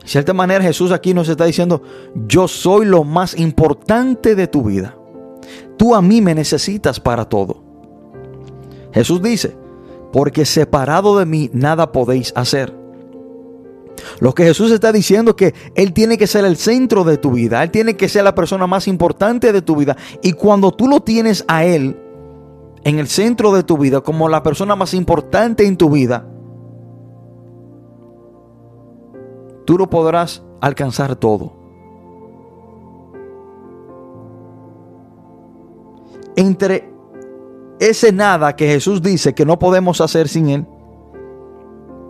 [0.02, 1.82] De cierta manera Jesús aquí nos está diciendo,
[2.26, 4.96] yo soy lo más importante de tu vida.
[5.76, 7.62] Tú a mí me necesitas para todo.
[8.92, 9.56] Jesús dice,
[10.12, 12.74] porque separado de mí nada podéis hacer.
[14.18, 17.32] Lo que Jesús está diciendo es que Él tiene que ser el centro de tu
[17.32, 19.96] vida, Él tiene que ser la persona más importante de tu vida.
[20.22, 21.96] Y cuando tú lo tienes a Él
[22.84, 26.26] en el centro de tu vida, como la persona más importante en tu vida,
[29.70, 31.52] tú no podrás alcanzar todo.
[36.35, 36.92] Entre
[37.78, 40.66] ese nada que Jesús dice que no podemos hacer sin Él,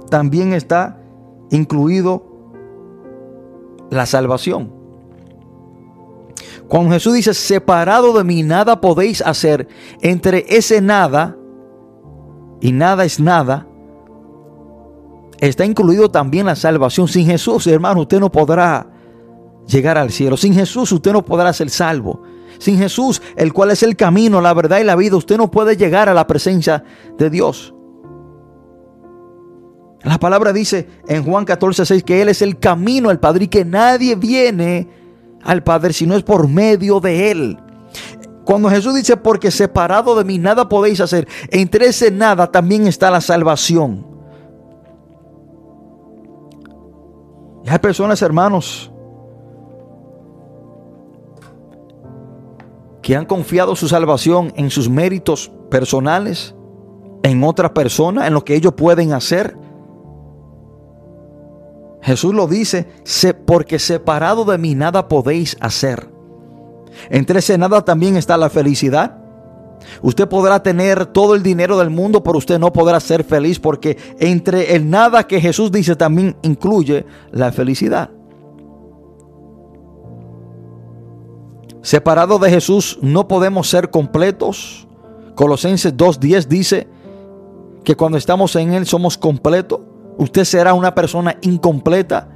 [0.09, 1.03] también está
[1.51, 2.23] incluido
[3.91, 4.73] la salvación.
[6.67, 9.69] Cuando Jesús dice, separado de mí nada podéis hacer,
[10.01, 11.37] entre ese nada
[12.63, 13.67] y nada es nada,
[15.41, 17.09] está incluido también la salvación.
[17.09, 18.87] Sin Jesús, hermano, usted no podrá
[19.67, 20.37] llegar al cielo.
[20.37, 22.23] Sin Jesús, usted no podrá ser salvo.
[22.59, 25.77] Sin Jesús, el cual es el camino, la verdad y la vida, usted no puede
[25.77, 26.85] llegar a la presencia
[27.17, 27.75] de Dios.
[30.03, 33.49] La palabra dice en Juan 14, 6 que Él es el camino al Padre y
[33.49, 34.89] que nadie viene
[35.43, 37.59] al Padre si no es por medio de Él.
[38.45, 43.11] Cuando Jesús dice, porque separado de mí nada podéis hacer, entre ese nada también está
[43.11, 44.10] la salvación.
[47.65, 48.91] Y hay personas, hermanos,
[53.03, 56.55] que han confiado su salvación en sus méritos personales,
[57.23, 59.57] en otra persona, en lo que ellos pueden hacer.
[62.03, 62.89] Jesús lo dice,
[63.47, 66.11] porque separado de mí nada podéis hacer.
[67.11, 69.20] Entre ese nada también está la felicidad.
[70.03, 73.97] Usted podrá tener todo el dinero del mundo, pero usted no podrá ser feliz porque
[74.19, 78.11] entre el nada que Jesús dice también incluye la felicidad.
[81.83, 84.87] Separado de Jesús no podemos ser completos.
[85.35, 86.89] Colosenses 2.10 dice
[87.85, 89.81] que cuando estamos en Él somos completos
[90.21, 92.29] usted será una persona incompleta.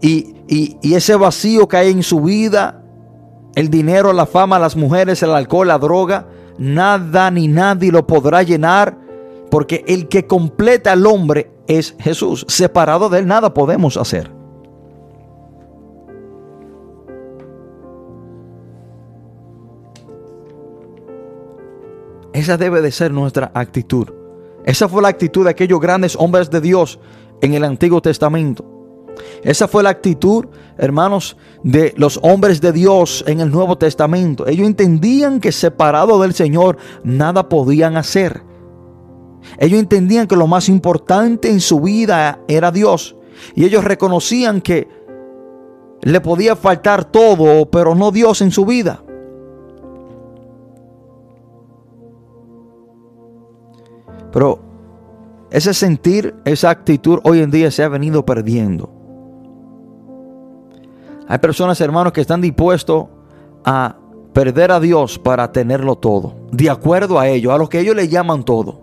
[0.00, 2.83] Y, y, ese vacío que hay en su vida,
[3.54, 6.26] el dinero, la fama, las mujeres, el alcohol, la droga,
[6.58, 8.98] nada ni nadie lo podrá llenar.
[9.50, 12.44] Porque el que completa al hombre es Jesús.
[12.48, 14.30] Separado de él nada podemos hacer.
[22.32, 24.08] Esa debe de ser nuestra actitud.
[24.64, 26.98] Esa fue la actitud de aquellos grandes hombres de Dios
[27.40, 28.73] en el Antiguo Testamento.
[29.42, 30.46] Esa fue la actitud,
[30.78, 34.46] hermanos, de los hombres de Dios en el Nuevo Testamento.
[34.46, 38.42] Ellos entendían que separado del Señor nada podían hacer.
[39.58, 43.16] Ellos entendían que lo más importante en su vida era Dios.
[43.54, 44.88] Y ellos reconocían que
[46.02, 49.02] le podía faltar todo, pero no Dios en su vida.
[54.32, 54.60] Pero
[55.50, 58.93] ese sentir, esa actitud hoy en día se ha venido perdiendo.
[61.28, 63.06] Hay personas, hermanos, que están dispuestos
[63.64, 63.96] a
[64.32, 66.34] perder a Dios para tenerlo todo.
[66.50, 68.80] De acuerdo a ellos, a lo que ellos le llaman todo.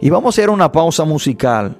[0.00, 1.76] Y vamos a hacer una pausa musical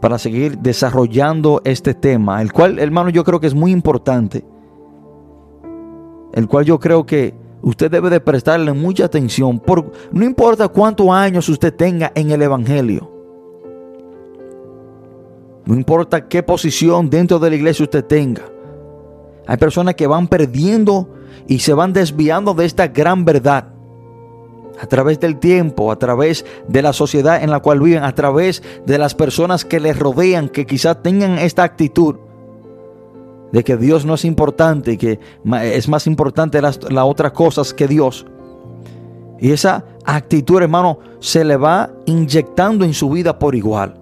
[0.00, 4.44] para seguir desarrollando este tema, el cual, hermano, yo creo que es muy importante.
[6.32, 9.58] El cual yo creo que usted debe de prestarle mucha atención.
[9.58, 13.09] Por, no importa cuántos años usted tenga en el Evangelio.
[15.66, 18.42] No importa qué posición dentro de la iglesia usted tenga.
[19.46, 21.08] Hay personas que van perdiendo
[21.46, 23.68] y se van desviando de esta gran verdad.
[24.80, 28.62] A través del tiempo, a través de la sociedad en la cual viven, a través
[28.86, 32.16] de las personas que les rodean, que quizás tengan esta actitud
[33.52, 35.18] de que Dios no es importante que
[35.62, 38.26] es más importante las, las otras cosas que Dios.
[39.38, 43.99] Y esa actitud, hermano, se le va inyectando en su vida por igual.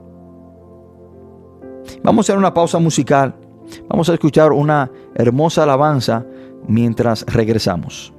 [2.02, 3.34] Vamos a hacer una pausa musical.
[3.88, 6.24] Vamos a escuchar una hermosa alabanza
[6.66, 8.12] mientras regresamos.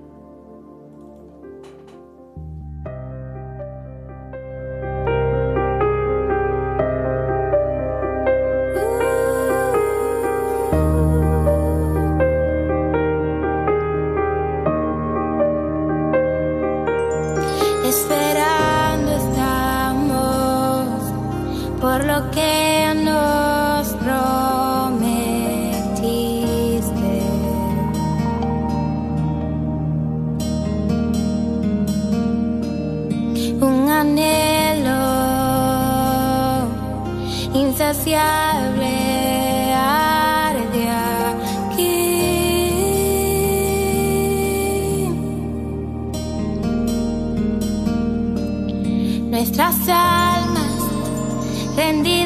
[51.80, 52.19] Rendidas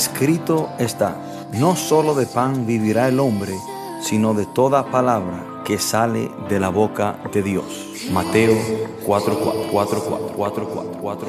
[0.00, 1.14] escrito está,
[1.52, 3.52] no solo de pan vivirá el hombre,
[4.00, 8.08] sino de toda palabra que sale de la boca de Dios.
[8.10, 8.56] Mateo
[9.04, 11.28] 4, 4, 4, 4, 4, 4, 4,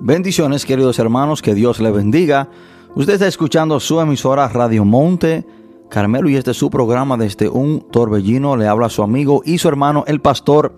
[0.00, 2.48] Bendiciones queridos hermanos, que Dios le bendiga.
[2.94, 5.44] Usted está escuchando su emisora Radio Monte
[5.90, 8.56] Carmelo y este es su programa desde un torbellino.
[8.56, 10.74] Le habla su amigo y su hermano, el pastor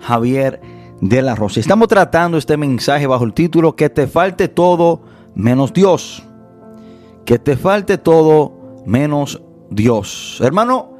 [0.00, 1.60] Javier de la Rosa.
[1.60, 5.02] Estamos tratando este mensaje bajo el título Que te falte todo
[5.34, 6.22] menos Dios.
[7.24, 10.38] Que te falte todo menos Dios.
[10.42, 10.94] Hermano,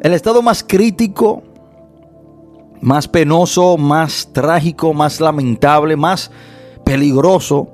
[0.00, 1.42] el estado más crítico,
[2.80, 6.30] más penoso, más trágico, más lamentable, más
[6.84, 7.68] peligroso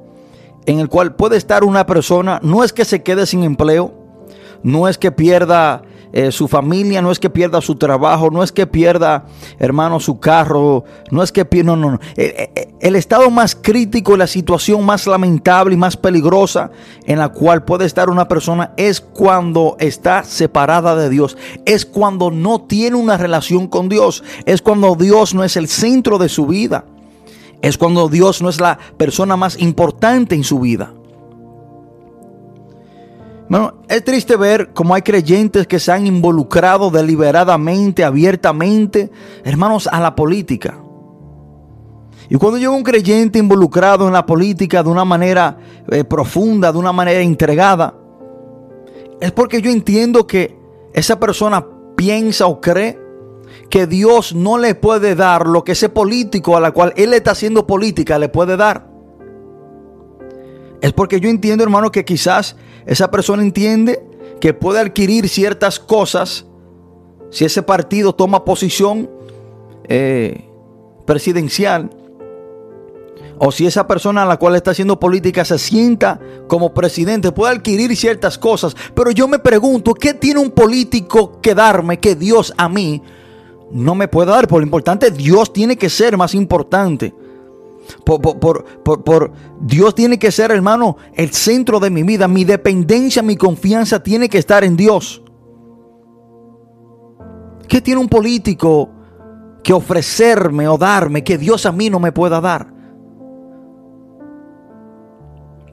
[0.67, 3.95] en el cual puede estar una persona no es que se quede sin empleo,
[4.63, 5.83] no es que pierda
[6.13, 9.27] eh, su familia, no es que pierda su trabajo, no es que pierda,
[9.59, 12.01] hermano, su carro, no es que pierda, no, no, no.
[12.17, 16.71] Eh, eh, el estado más crítico, la situación más lamentable y más peligrosa
[17.05, 22.31] en la cual puede estar una persona es cuando está separada de Dios, es cuando
[22.31, 26.47] no tiene una relación con Dios, es cuando Dios no es el centro de su
[26.47, 26.85] vida,
[27.61, 30.93] es cuando Dios no es la persona más importante en su vida.
[33.49, 39.11] Bueno, es triste ver cómo hay creyentes que se han involucrado deliberadamente, abiertamente,
[39.43, 40.79] hermanos, a la política.
[42.29, 45.57] Y cuando llega un creyente involucrado en la política de una manera
[45.91, 47.95] eh, profunda, de una manera entregada,
[49.19, 50.59] es porque yo entiendo que
[50.93, 51.65] esa persona
[51.97, 52.99] piensa o cree
[53.71, 57.31] que Dios no le puede dar lo que ese político a la cual él está
[57.31, 58.89] haciendo política le puede dar.
[60.83, 62.57] Es porque yo entiendo, hermano, que quizás
[62.87, 64.05] esa persona entiende
[64.41, 66.47] que puede adquirir ciertas cosas
[67.31, 69.11] si ese partido toma posición
[69.89, 70.49] eh,
[71.07, 71.91] presidencial
[73.39, 77.55] o si esa persona a la cual está haciendo política se sienta como presidente, puede
[77.55, 78.75] adquirir ciertas cosas.
[78.95, 83.01] Pero yo me pregunto, ¿qué tiene un político que darme que Dios a mí
[83.71, 84.49] no me puede dar?
[84.49, 87.15] Por lo importante, Dios tiene que ser más importante.
[88.05, 92.29] Por, Dios tiene que ser, hermano, el centro de mi vida.
[92.29, 95.23] Mi dependencia, mi confianza tiene que estar en Dios.
[97.69, 98.91] ¿Qué tiene un político
[99.63, 102.73] que ofrecerme o darme que Dios a mí no me pueda dar?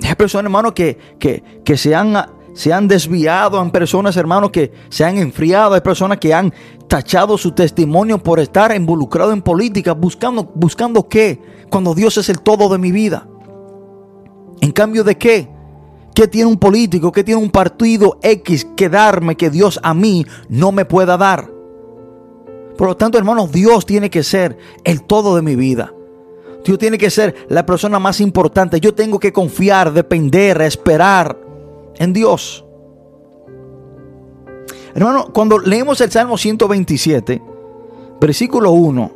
[0.04, 2.16] Hay personas, hermano, que, que, que se han
[2.56, 6.54] se han desviado, hay personas, hermanos, que se han enfriado, hay personas que han
[6.88, 12.40] tachado su testimonio por estar involucrado en política, buscando, buscando qué, cuando Dios es el
[12.40, 13.28] todo de mi vida.
[14.62, 15.50] En cambio de qué,
[16.16, 20.26] ¿qué tiene un político, qué tiene un partido X que darme que Dios a mí
[20.48, 21.52] no me pueda dar?
[22.78, 25.94] Por lo tanto, hermanos, Dios tiene que ser el todo de mi vida.
[26.64, 28.80] Dios tiene que ser la persona más importante.
[28.80, 31.45] Yo tengo que confiar, depender, esperar
[31.98, 32.66] en Dios.
[34.94, 37.42] Hermano, cuando leemos el Salmo 127,
[38.22, 39.12] versículo 1,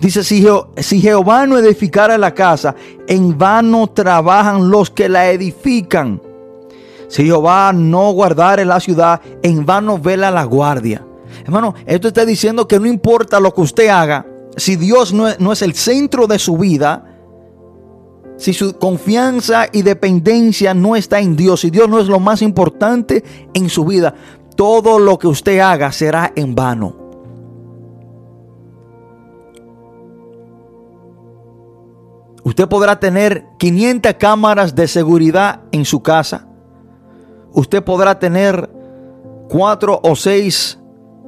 [0.00, 2.74] dice, si, Jehová no edificara la casa,
[3.06, 6.22] en vano trabajan los que la edifican.
[7.08, 11.04] Si Jehová no guardare la ciudad, en vano vela la guardia.
[11.44, 15.62] Hermano, esto está diciendo que no importa lo que usted haga, si Dios no es
[15.62, 17.11] el centro de su vida,
[18.42, 22.42] si su confianza y dependencia no está en Dios, si Dios no es lo más
[22.42, 23.22] importante
[23.54, 24.14] en su vida,
[24.56, 26.96] todo lo que usted haga será en vano.
[32.42, 36.48] Usted podrá tener 500 cámaras de seguridad en su casa.
[37.52, 38.68] Usted podrá tener
[39.48, 40.80] cuatro o seis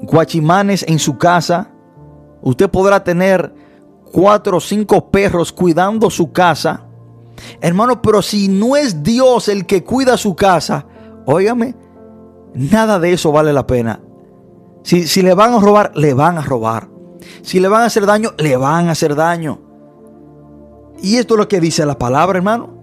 [0.03, 1.71] guachimanes en su casa.
[2.43, 3.55] Usted podrá tener
[4.11, 6.84] cuatro o cinco perros cuidando su casa.
[7.61, 10.87] Hermano, pero si no es Dios el que cuida su casa,
[11.26, 11.74] óigame,
[12.55, 14.01] nada de eso vale la pena.
[14.82, 16.89] Si, si le van a robar, le van a robar.
[17.43, 19.61] Si le van a hacer daño, le van a hacer daño.
[21.03, 22.74] Y esto es lo que dice la palabra, hermano.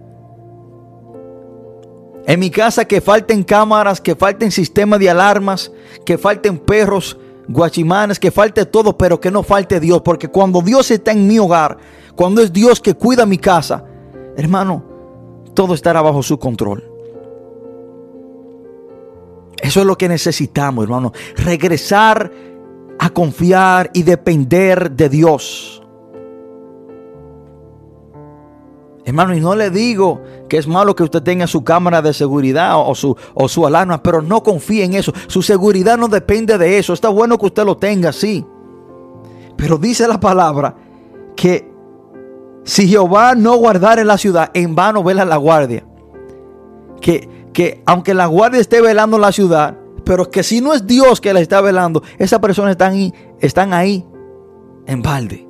[2.26, 5.72] En mi casa que falten cámaras, que falten sistemas de alarmas,
[6.04, 10.02] que falten perros, guachimanes, que falte todo, pero que no falte Dios.
[10.02, 11.78] Porque cuando Dios está en mi hogar,
[12.14, 13.84] cuando es Dios que cuida mi casa,
[14.36, 14.84] hermano,
[15.54, 16.84] todo estará bajo su control.
[19.62, 21.12] Eso es lo que necesitamos, hermano.
[21.36, 22.30] Regresar
[22.98, 25.82] a confiar y depender de Dios.
[29.04, 32.74] Hermano, y no le digo que es malo que usted tenga su cámara de seguridad
[32.76, 35.12] o su, o su alarma, pero no confíe en eso.
[35.26, 36.92] Su seguridad no depende de eso.
[36.92, 38.44] Está bueno que usted lo tenga, sí.
[39.56, 40.74] Pero dice la palabra
[41.34, 41.71] que
[42.64, 45.84] si Jehová no guardare la ciudad, en vano vela la guardia.
[47.00, 51.20] Que, que aunque la guardia esté velando la ciudad, pero que si no es Dios
[51.20, 54.06] que la está velando, esas personas están ahí, están ahí
[54.86, 55.46] en balde.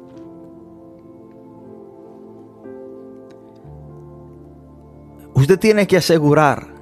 [5.34, 6.72] Usted tiene que asegurar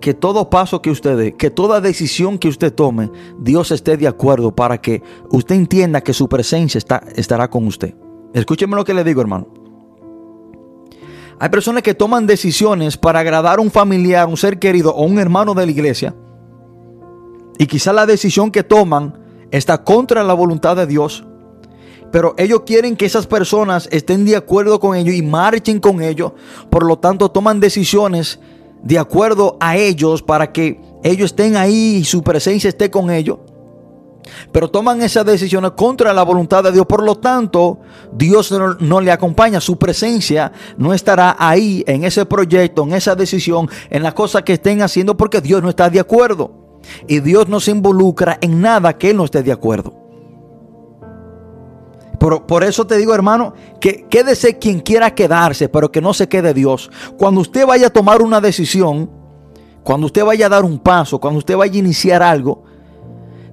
[0.00, 4.08] que todo paso que usted dé, que toda decisión que usted tome, Dios esté de
[4.08, 7.94] acuerdo para que usted entienda que su presencia está, estará con usted.
[8.32, 9.48] Escúcheme lo que le digo, hermano.
[11.38, 15.18] Hay personas que toman decisiones para agradar a un familiar, un ser querido o un
[15.18, 16.14] hermano de la iglesia.
[17.58, 19.18] Y quizá la decisión que toman
[19.50, 21.24] está contra la voluntad de Dios.
[22.12, 26.32] Pero ellos quieren que esas personas estén de acuerdo con ellos y marchen con ellos.
[26.68, 28.38] Por lo tanto, toman decisiones
[28.82, 33.38] de acuerdo a ellos para que ellos estén ahí y su presencia esté con ellos
[34.52, 36.86] pero toman esas decisiones contra la voluntad de Dios.
[36.86, 37.80] Por lo tanto,
[38.12, 39.60] Dios no, le acompaña.
[39.60, 44.54] Su presencia no estará ahí en ese proyecto, en esa decisión, en las cosas que
[44.54, 46.80] estén haciendo porque Dios no está de acuerdo.
[47.06, 49.94] Y Dios no se involucra en nada que Él no esté de acuerdo.
[52.18, 56.28] Por, por, eso te digo, hermano, que quédese quien quiera quedarse, pero que no se
[56.28, 56.90] quede Dios.
[57.16, 59.10] Cuando usted vaya a tomar una decisión,
[59.82, 62.64] cuando usted vaya a dar un paso, cuando usted vaya a iniciar algo,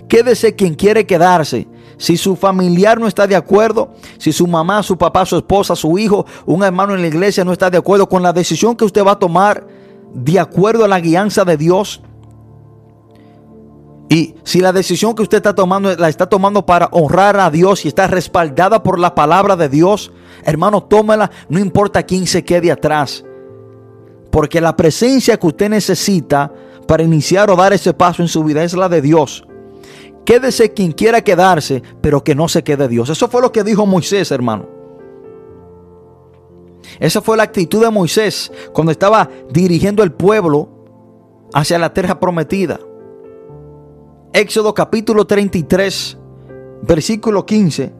[0.07, 1.67] Quédese quien quiere quedarse.
[1.97, 5.97] Si su familiar no está de acuerdo, si su mamá, su papá, su esposa, su
[5.97, 9.03] hijo, un hermano en la iglesia no está de acuerdo con la decisión que usted
[9.03, 9.65] va a tomar
[10.13, 12.01] de acuerdo a la guianza de Dios,
[14.09, 17.83] y si la decisión que usted está tomando la está tomando para honrar a Dios
[17.83, 20.11] y está respaldada por la palabra de Dios,
[20.45, 23.25] hermano, tómela, no importa quién se quede atrás.
[24.31, 26.53] Porque la presencia que usted necesita
[26.87, 29.45] para iniciar o dar ese paso en su vida es la de Dios.
[30.27, 33.09] Quédese quien quiera quedarse, pero que no se quede Dios.
[33.09, 34.67] Eso fue lo que dijo Moisés, hermano.
[36.99, 40.67] Esa fue la actitud de Moisés cuando estaba dirigiendo el pueblo
[41.53, 42.77] hacia la tierra prometida.
[44.33, 46.17] Éxodo capítulo 33,
[46.81, 47.93] versículo 15.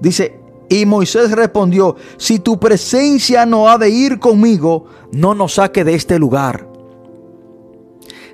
[0.00, 5.82] Dice, y Moisés respondió, si tu presencia no ha de ir conmigo, no nos saque
[5.82, 6.73] de este lugar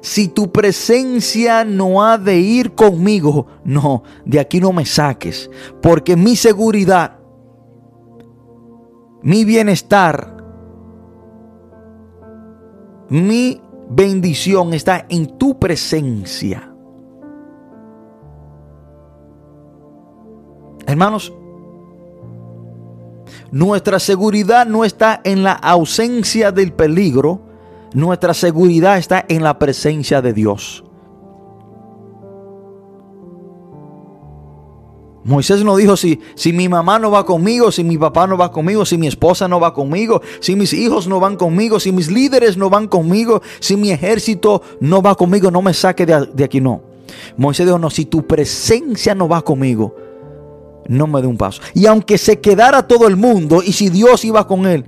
[0.01, 5.51] si tu presencia no ha de ir conmigo, no, de aquí no me saques,
[5.83, 7.19] porque mi seguridad,
[9.23, 10.37] mi bienestar,
[13.11, 16.73] mi bendición está en tu presencia.
[20.87, 21.33] Hermanos,
[23.51, 27.50] nuestra seguridad no está en la ausencia del peligro,
[27.93, 30.85] nuestra seguridad está en la presencia de Dios.
[35.23, 38.51] Moisés no dijo si, si mi mamá no va conmigo, si mi papá no va
[38.51, 42.11] conmigo, si mi esposa no va conmigo, si mis hijos no van conmigo, si mis
[42.11, 46.45] líderes no van conmigo, si mi ejército no va conmigo, no me saque de, de
[46.45, 46.83] aquí, no.
[47.37, 49.95] Moisés dijo, no, si tu presencia no va conmigo,
[50.89, 51.61] no me dé un paso.
[51.75, 54.85] Y aunque se quedara todo el mundo y si Dios iba con él,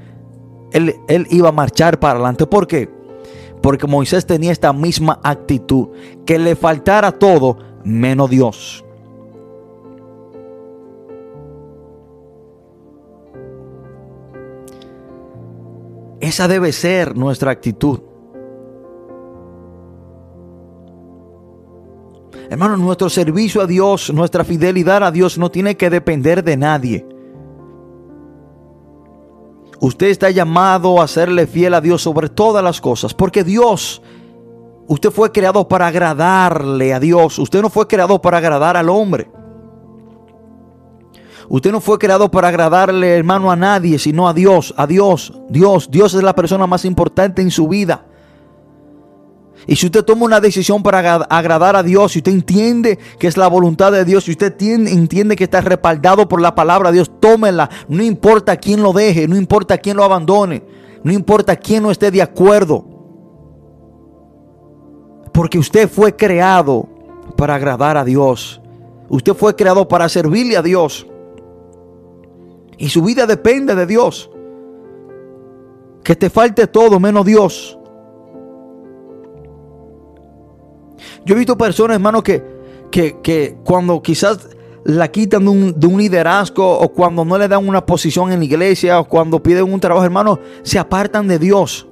[0.72, 2.46] él, iba a marchar para adelante.
[2.46, 2.88] ¿Por qué?
[3.60, 5.88] Porque Moisés tenía esta misma actitud,
[6.26, 8.84] que le faltara todo menos Dios.
[16.20, 18.00] Esa debe ser nuestra actitud.
[22.48, 27.11] Hermano, nuestro servicio a Dios, nuestra fidelidad a Dios no tiene que depender de nadie.
[29.82, 34.00] Usted está llamado a serle fiel a Dios sobre todas las cosas, porque Dios,
[34.86, 39.28] usted fue creado para agradarle a Dios, usted no fue creado para agradar al hombre.
[41.48, 45.32] Usted no fue creado para agradarle, hermano, a nadie, sino a Dios, a Dios.
[45.48, 48.06] Dios, Dios es la persona más importante en su vida.
[49.66, 53.36] Y si usted toma una decisión para agradar a Dios, si usted entiende que es
[53.36, 57.10] la voluntad de Dios, si usted entiende que está respaldado por la palabra de Dios,
[57.20, 57.70] tómela.
[57.88, 60.62] No importa quién lo deje, no importa quién lo abandone,
[61.04, 62.86] no importa quién no esté de acuerdo.
[65.32, 66.88] Porque usted fue creado
[67.36, 68.60] para agradar a Dios.
[69.08, 71.06] Usted fue creado para servirle a Dios.
[72.78, 74.30] Y su vida depende de Dios.
[76.02, 77.78] Que te falte todo menos Dios.
[81.24, 82.42] Yo he visto personas, hermano, que,
[82.90, 84.48] que, cuando quizás
[84.84, 88.44] la quitan de un, un, liderazgo o cuando no le dan una posición en la
[88.44, 91.86] iglesia o cuando piden un trabajo, hermano, se apartan de Dios.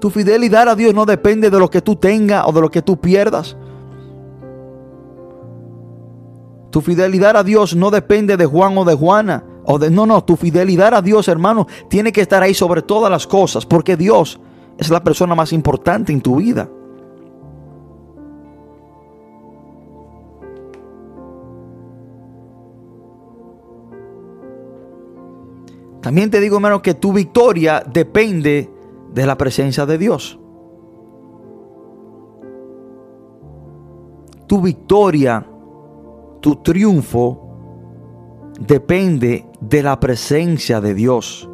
[0.00, 2.82] Tu fidelidad a Dios no depende de lo que tú tengas o de lo que
[2.82, 3.56] tú pierdas.
[6.70, 9.44] Tu fidelidad a Dios no depende de Juan o de Juana.
[9.64, 13.10] O de, no, no, tu fidelidad a Dios, hermano, tiene que estar ahí sobre todas
[13.10, 14.40] las cosas, porque Dios
[14.78, 16.68] es la persona más importante en tu vida.
[26.00, 28.70] También te digo, hermano, que tu victoria depende
[29.12, 30.38] de la presencia de Dios.
[34.46, 35.46] Tu victoria,
[36.40, 37.50] tu triunfo,
[38.58, 41.48] depende de la presencia de Dios.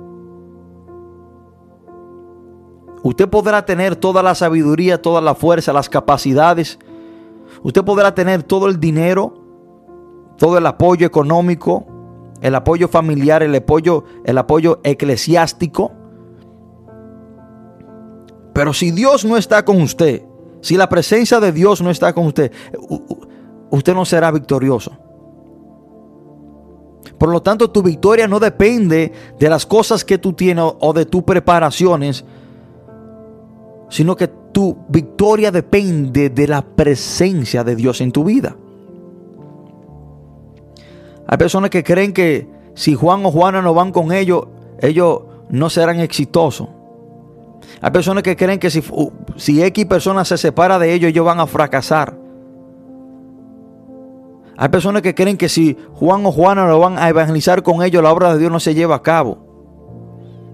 [3.03, 6.79] Usted podrá tener toda la sabiduría, toda la fuerza, las capacidades.
[7.63, 9.35] Usted podrá tener todo el dinero,
[10.39, 11.87] todo el apoyo económico,
[12.41, 15.93] el apoyo familiar, el apoyo, el apoyo eclesiástico.
[18.53, 20.23] Pero si Dios no está con usted,
[20.61, 22.53] si la presencia de Dios no está con usted,
[23.71, 24.97] usted no será victorioso.
[27.19, 31.07] Por lo tanto, tu victoria no depende de las cosas que tú tienes o de
[31.07, 32.25] tus preparaciones,
[33.89, 38.57] sino que tu victoria depende de la presencia de Dios en tu vida.
[41.27, 44.47] Hay personas que creen que si Juan o Juana no van con ellos,
[44.81, 46.69] ellos no serán exitosos.
[47.81, 51.47] Hay personas que creen que si, X personas se separa de ellos, ellos van a
[51.47, 52.17] fracasar.
[54.57, 58.03] Hay personas que creen que si Juan o Juana no van a evangelizar con ellos,
[58.03, 59.39] la obra de Dios no se lleva a cabo.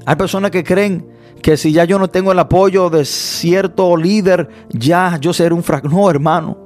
[0.04, 1.06] Hay personas que creen
[1.40, 5.62] que si ya yo no tengo el apoyo de cierto líder, ya yo seré un
[5.62, 5.94] fracaso.
[5.96, 6.61] No, hermano.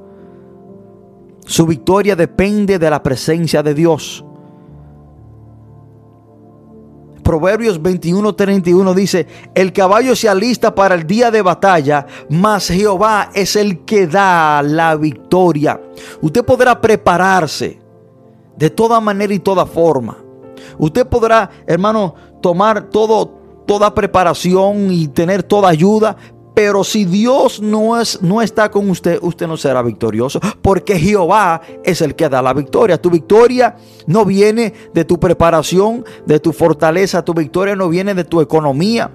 [1.47, 4.25] Su victoria depende de la presencia de Dios.
[7.23, 13.57] Proverbios 21:31 dice, el caballo se alista para el día de batalla, mas Jehová es
[13.57, 15.81] el que da la victoria.
[16.21, 17.81] Usted podrá prepararse
[18.57, 20.19] de toda manera y toda forma.
[20.79, 23.27] Usted podrá, hermano, tomar todo,
[23.67, 26.17] toda preparación y tener toda ayuda,
[26.57, 30.41] pero si Dios no, es, no está con usted, usted no será victorioso.
[30.63, 32.97] Porque Jehová es el que da la victoria.
[32.97, 33.77] Tu victoria
[34.07, 37.23] no viene de tu preparación, de tu fortaleza.
[37.23, 39.11] Tu victoria no viene de tu economía.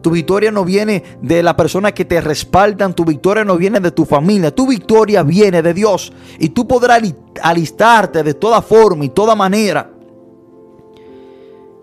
[0.00, 2.94] Tu victoria no viene de la persona que te respaldan.
[2.94, 4.54] Tu victoria no viene de tu familia.
[4.54, 6.14] Tu victoria viene de Dios.
[6.38, 7.02] Y tú podrás
[7.42, 9.90] alistarte de toda forma y toda manera.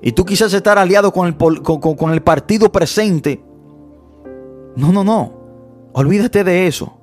[0.01, 3.53] Y tú quizás estar aliado con el, con el partido presente
[4.76, 5.34] no, no, no.
[5.93, 6.97] Olvídate de eso.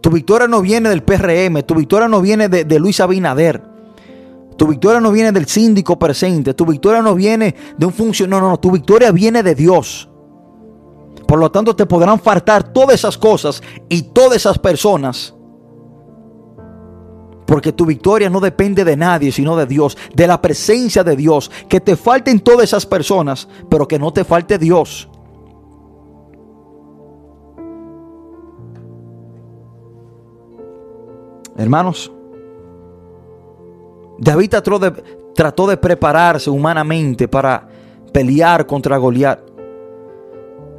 [0.00, 3.60] Tu victoria no viene del PRM, tu victoria no viene de, Luis Abinader.
[4.56, 8.50] Tu victoria no viene del síndico presente, tu victoria no viene de un funcionario, no,
[8.50, 10.08] no, tu victoria viene de Dios.
[11.26, 15.34] Por lo tanto, te podrán faltar todas esas cosas y todas esas personas.
[17.44, 21.50] Porque tu victoria no depende de nadie, sino de Dios, de la presencia de Dios.
[21.68, 25.08] Que te falten todas esas personas, pero que no te falte Dios.
[31.56, 32.12] Hermanos,
[34.18, 34.50] David
[35.34, 37.68] trató de, prepararse humanamente para
[38.12, 39.40] pelear contra Goliat.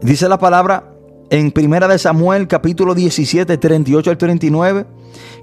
[0.01, 0.93] Dice la palabra
[1.29, 4.85] en Primera de Samuel, capítulo 17, 38 al 39,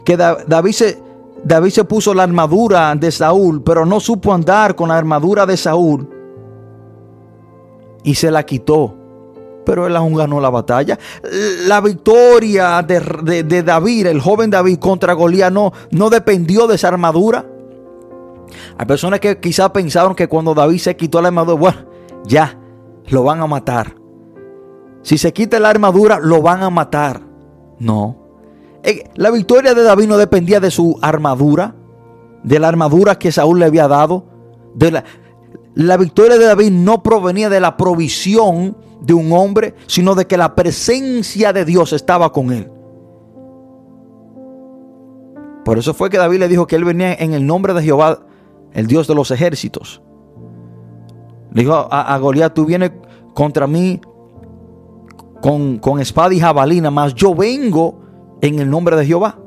[0.05, 0.99] que David se,
[1.45, 5.57] David se puso la armadura de Saúl, pero no supo andar con la armadura de
[5.57, 6.09] Saúl
[8.03, 8.95] y se la quitó
[9.65, 10.99] pero él aún ganó la batalla.
[11.67, 17.47] La victoria de, David, el joven David contra Goliat, no, no dependió de esa armadura.
[18.79, 21.79] Hay personas que quizás pensaron que cuando David se quitó la armadura, bueno,
[22.25, 22.59] ya,
[23.07, 23.95] lo van a matar.
[25.03, 27.21] Si se quita la armadura, lo van a matar.
[27.79, 28.17] No.
[28.83, 31.75] Eh, la victoria de David no dependía de su armadura,
[32.43, 34.27] de la armadura que Saúl le había dado.
[35.75, 40.37] La victoria de David no provenía de la provisión de un hombre, sino de que
[40.37, 42.71] la presencia de Dios estaba con él.
[45.65, 48.21] Por eso fue que David le dijo que él venía en el nombre de Jehová,
[48.73, 50.03] el Dios de los ejércitos.
[51.53, 52.93] Le dijo a, Goliat, tú vienes
[53.35, 54.01] contra mí
[55.41, 58.01] con, con espada y jabalina, mas yo vengo
[58.41, 59.39] en el nombre de Jehová.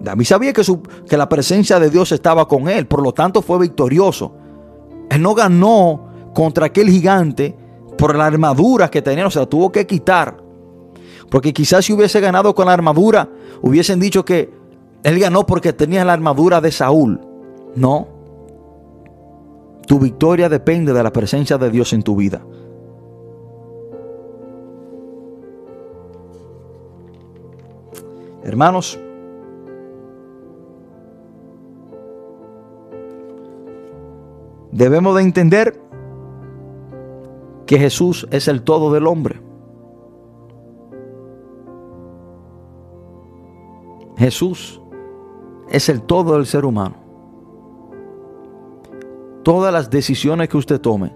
[0.00, 3.42] David sabía que, su, que la presencia de Dios estaba con él, por lo tanto
[3.42, 4.34] fue victorioso.
[5.10, 7.56] Él no ganó contra aquel gigante
[8.00, 10.38] por la armadura que tenía, o sea, tuvo que quitar.
[11.28, 13.28] Porque quizás si hubiese ganado con la armadura,
[13.60, 14.50] hubiesen dicho que
[15.02, 17.20] él ganó porque tenía la armadura de Saúl.
[17.76, 18.08] No.
[19.86, 22.40] Tu victoria depende de la presencia de Dios en tu vida.
[28.42, 28.98] Hermanos,
[34.72, 35.89] debemos de entender
[37.70, 39.40] que Jesús es el todo del hombre.
[44.16, 44.82] Jesús
[45.68, 46.96] es el todo del ser humano.
[49.44, 51.14] Todas las decisiones que usted tome,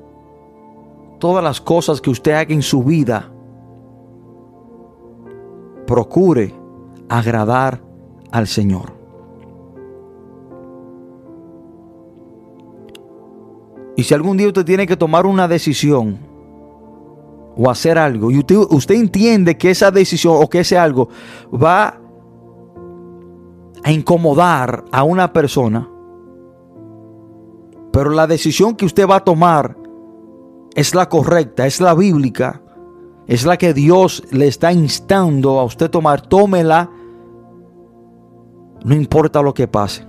[1.18, 3.32] todas las cosas que usted haga en su vida,
[5.88, 6.54] procure
[7.08, 7.80] agradar
[8.30, 8.92] al Señor.
[13.96, 16.32] Y si algún día usted tiene que tomar una decisión
[17.56, 21.08] o hacer algo, y usted, usted entiende que esa decisión o que ese algo
[21.52, 22.00] va
[23.82, 25.88] a incomodar a una persona,
[27.92, 29.76] pero la decisión que usted va a tomar
[30.74, 32.60] es la correcta, es la bíblica,
[33.26, 36.90] es la que Dios le está instando a usted tomar, tómela,
[38.84, 40.06] no importa lo que pase.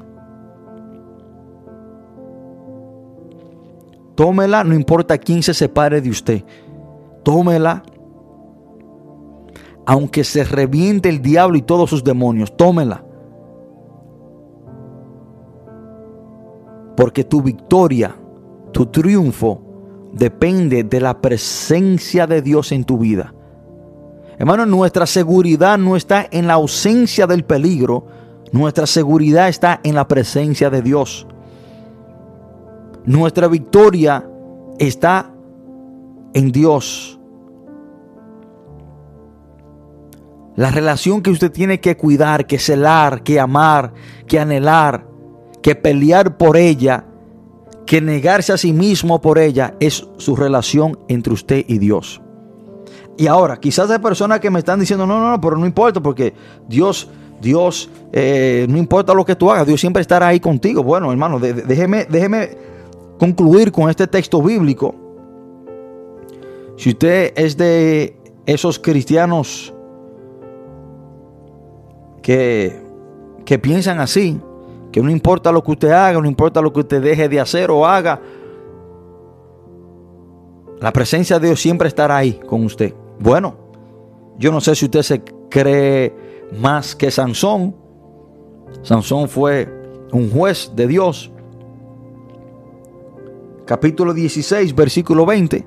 [4.16, 6.44] Tómela, no importa quién se separe de usted.
[7.26, 7.84] Tómela.
[9.88, 13.04] Aunque se reviente el diablo y todos sus demonios, tómela.
[16.96, 18.16] Porque tu victoria,
[18.72, 19.62] tu triunfo,
[20.14, 23.34] depende de la presencia de Dios en tu vida.
[24.38, 28.06] Hermano, nuestra seguridad no está en la ausencia del peligro,
[28.52, 31.28] nuestra seguridad está en la presencia de Dios.
[33.06, 34.28] Nuestra victoria
[34.78, 35.32] está
[36.34, 37.15] en Dios.
[40.56, 43.94] La relación que usted tiene que cuidar, que celar, que amar,
[44.26, 45.06] que anhelar,
[45.62, 47.06] que pelear por ella,
[47.86, 52.22] que negarse a sí mismo por ella, es su relación entre usted y Dios.
[53.18, 56.02] Y ahora, quizás hay personas que me están diciendo, no, no, no, pero no importa,
[56.02, 56.34] porque
[56.68, 57.10] Dios,
[57.42, 60.84] Dios, eh, no importa lo que tú hagas, Dios siempre estará ahí contigo.
[60.84, 62.58] Bueno, hermano, déjeme, déjeme
[63.18, 64.96] concluir con este texto bíblico.
[66.78, 69.75] Si usted es de esos cristianos
[72.26, 72.82] que,
[73.46, 74.42] que piensan así,
[74.92, 77.70] que no importa lo que usted haga, no importa lo que usted deje de hacer
[77.70, 78.20] o haga,
[80.82, 82.96] la presencia de Dios siempre estará ahí con usted.
[83.20, 83.56] Bueno,
[84.40, 85.22] yo no sé si usted se
[85.52, 86.16] cree
[86.60, 87.76] más que Sansón.
[88.82, 89.70] Sansón fue
[90.12, 91.32] un juez de Dios
[93.68, 95.64] capítulo 16, versículo 20.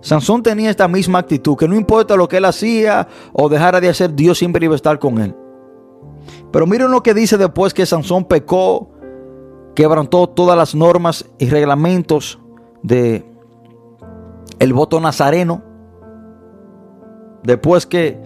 [0.00, 3.90] Sansón tenía esta misma actitud, que no importa lo que él hacía o dejara de
[3.90, 5.34] hacer, Dios siempre iba a estar con él.
[6.52, 8.90] Pero miren lo que dice después que Sansón pecó,
[9.74, 12.38] quebrantó todas las normas y reglamentos
[12.82, 13.24] de
[14.58, 15.62] el voto nazareno.
[17.42, 18.18] Después que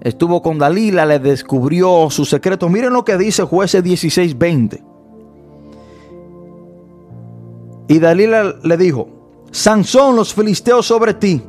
[0.00, 2.68] estuvo con Dalila, le descubrió su secreto.
[2.68, 4.82] Miren lo que dice jueces 16:20.
[7.88, 9.08] Y Dalila le dijo,
[9.50, 11.42] Sansón, los filisteos sobre ti.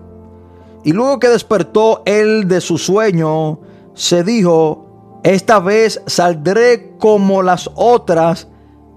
[0.83, 3.59] Y luego que despertó él de su sueño,
[3.93, 4.88] se dijo,
[5.23, 8.47] esta vez saldré como las otras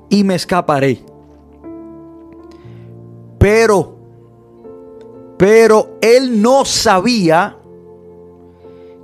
[0.09, 1.05] y me escaparé.
[3.39, 3.97] Pero,
[5.37, 7.57] pero él no sabía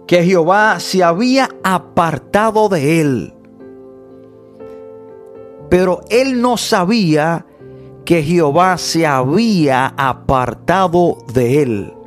[0.06, 3.34] que Jehová se había apartado de él.
[5.68, 7.44] Pero él no sabía
[8.04, 11.97] que Jehová se había apartado de él.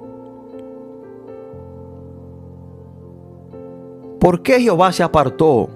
[4.22, 5.68] ¿Por qué Jehová se apartó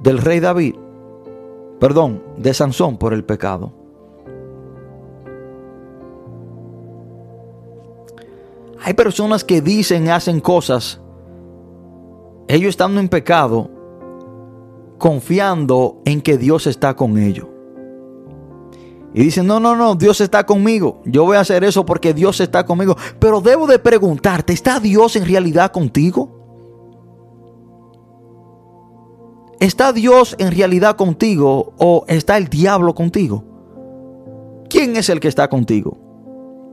[0.00, 0.76] del rey David?
[1.80, 3.72] Perdón, de Sansón por el pecado.
[8.80, 11.00] Hay personas que dicen hacen cosas,
[12.46, 13.68] ellos estando en pecado,
[14.96, 17.48] confiando en que Dios está con ellos.
[19.14, 21.02] Y dicen, no, no, no, Dios está conmigo.
[21.06, 22.96] Yo voy a hacer eso porque Dios está conmigo.
[23.18, 26.33] Pero debo de preguntarte, ¿está Dios en realidad contigo?
[29.60, 33.44] ¿Está Dios en realidad contigo o está el diablo contigo?
[34.68, 35.96] ¿Quién es el que está contigo?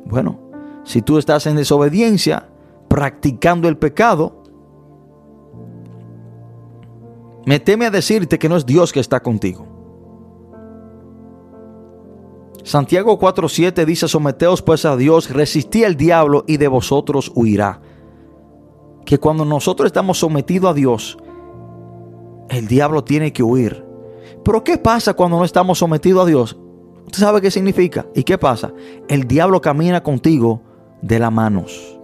[0.06, 0.40] Bueno,
[0.84, 2.50] si tú estás en desobediencia,
[2.88, 4.44] practicando el pecado,
[7.46, 9.68] me teme a decirte que no es Dios que está contigo.
[12.64, 17.82] Santiago 4:7 dice, someteos pues a Dios, resistí al diablo y de vosotros huirá.
[19.06, 21.18] Que cuando nosotros estamos sometidos a Dios,
[22.52, 23.84] el diablo tiene que huir.
[24.44, 26.58] Pero ¿qué pasa cuando no estamos sometidos a Dios?
[27.06, 28.06] ¿Usted sabe qué significa?
[28.14, 28.74] ¿Y qué pasa?
[29.08, 30.62] El diablo camina contigo
[31.02, 31.98] de las manos.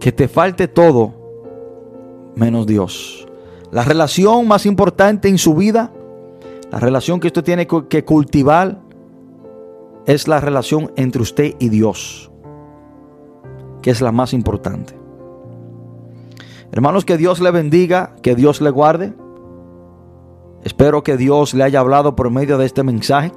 [0.00, 1.14] Que te falte todo
[2.34, 3.26] menos Dios.
[3.70, 5.92] La relación más importante en su vida,
[6.70, 8.80] la relación que usted tiene que cultivar,
[10.06, 12.31] es la relación entre usted y Dios,
[13.82, 14.94] que es la más importante.
[16.70, 19.12] Hermanos, que Dios le bendiga, que Dios le guarde.
[20.64, 23.32] Espero que Dios le haya hablado por medio de este mensaje.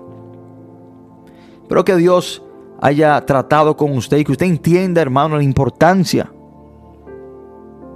[1.64, 2.44] Espero que Dios
[2.80, 6.32] haya tratado con usted y que usted entienda, hermano, la importancia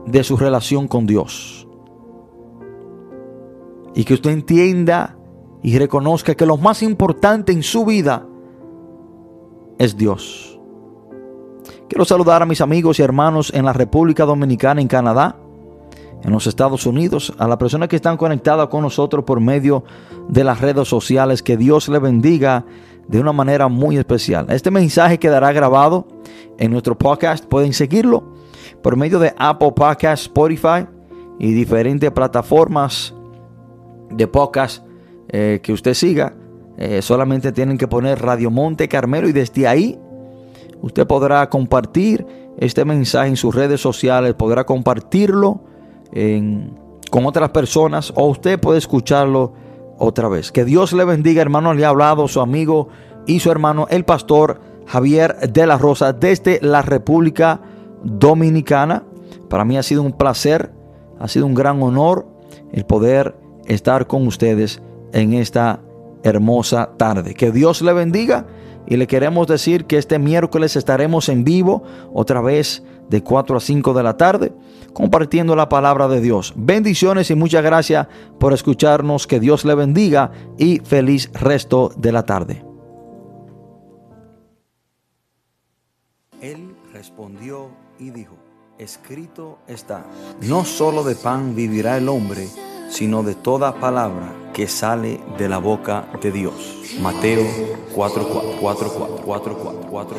[0.05, 1.67] de su relación con Dios.
[3.93, 5.15] Y que usted entienda
[5.61, 8.25] y reconozca que lo más importante en su vida
[9.77, 10.48] es Dios.
[11.89, 15.37] Quiero saludar a mis amigos y hermanos en la República Dominicana, en Canadá,
[16.21, 19.83] en los Estados Unidos, a las personas que están conectadas con nosotros por medio
[20.27, 21.41] de las redes sociales.
[21.41, 22.63] Que Dios le bendiga
[23.07, 24.45] de una manera muy especial.
[24.49, 26.07] Este mensaje quedará grabado
[26.59, 27.45] en nuestro podcast.
[27.45, 28.35] Pueden seguirlo
[28.83, 30.85] por medio de Apple Podcast, Spotify
[31.39, 33.15] y diferentes plataformas
[34.11, 34.85] de podcast
[35.27, 36.35] eh, que usted siga.
[36.77, 39.99] Eh, solamente tienen que poner Radio Monte Carmelo y desde ahí
[40.81, 42.25] usted podrá compartir
[42.57, 45.61] este mensaje en sus redes sociales, podrá compartirlo
[47.11, 49.53] con otras personas o usted puede escucharlo
[49.97, 50.51] otra vez.
[50.51, 51.73] Que Dios le bendiga, hermano.
[51.73, 52.87] Le ha hablado su amigo
[53.27, 57.61] y su hermano, el pastor Javier de la Rosa, desde la República
[58.03, 59.03] Dominicana.
[59.49, 60.71] Para mí ha sido un placer,
[61.19, 62.27] ha sido un gran honor
[62.71, 64.81] el poder estar con ustedes
[65.13, 65.81] en esta
[66.23, 67.33] hermosa tarde.
[67.33, 68.47] Que Dios le bendiga
[68.89, 71.83] y le queremos decir que este miércoles estaremos en vivo
[72.13, 74.51] otra vez de 4 a 5 de la tarde
[74.93, 76.53] compartiendo la palabra de Dios.
[76.55, 78.07] Bendiciones y muchas gracias
[78.39, 79.27] por escucharnos.
[79.27, 82.65] Que Dios le bendiga y feliz resto de la tarde.
[86.41, 87.69] Él respondió
[87.99, 88.35] y dijo,
[88.77, 90.05] escrito está,
[90.41, 92.47] no solo de pan vivirá el hombre,
[92.89, 96.53] sino de toda palabra que sale de la boca de Dios.
[97.01, 97.45] Mateo
[97.95, 98.27] 4,
[98.59, 98.91] 4,
[99.25, 99.57] 4,
[99.89, 100.15] 4,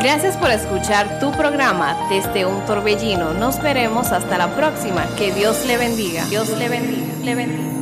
[0.00, 3.34] Gracias por escuchar tu programa desde un torbellino.
[3.34, 5.04] Nos veremos hasta la próxima.
[5.16, 6.24] Que Dios le bendiga.
[6.26, 7.24] Dios le bendiga.
[7.24, 7.77] Le bendiga.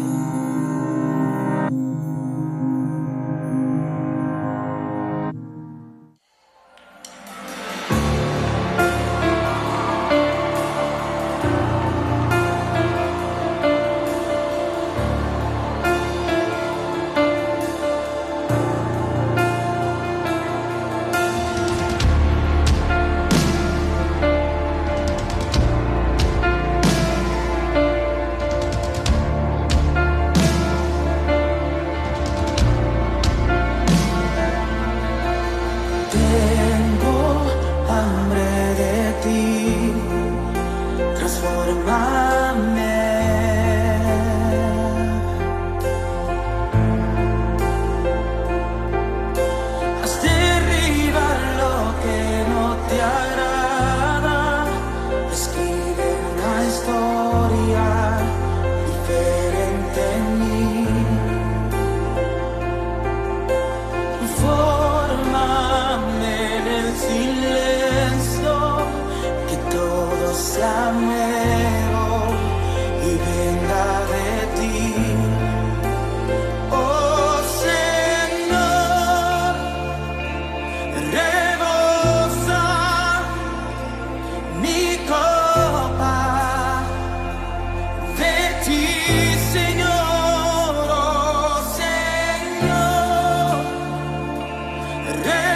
[95.07, 95.55] Yeah.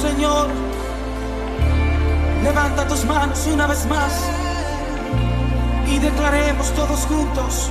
[0.00, 0.48] Señor.
[2.42, 4.12] Levanta tus manos una vez más
[5.86, 7.70] y declaremos todos juntos.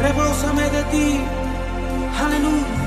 [0.00, 1.20] Rebósame de ti.
[2.24, 2.83] Aleluya.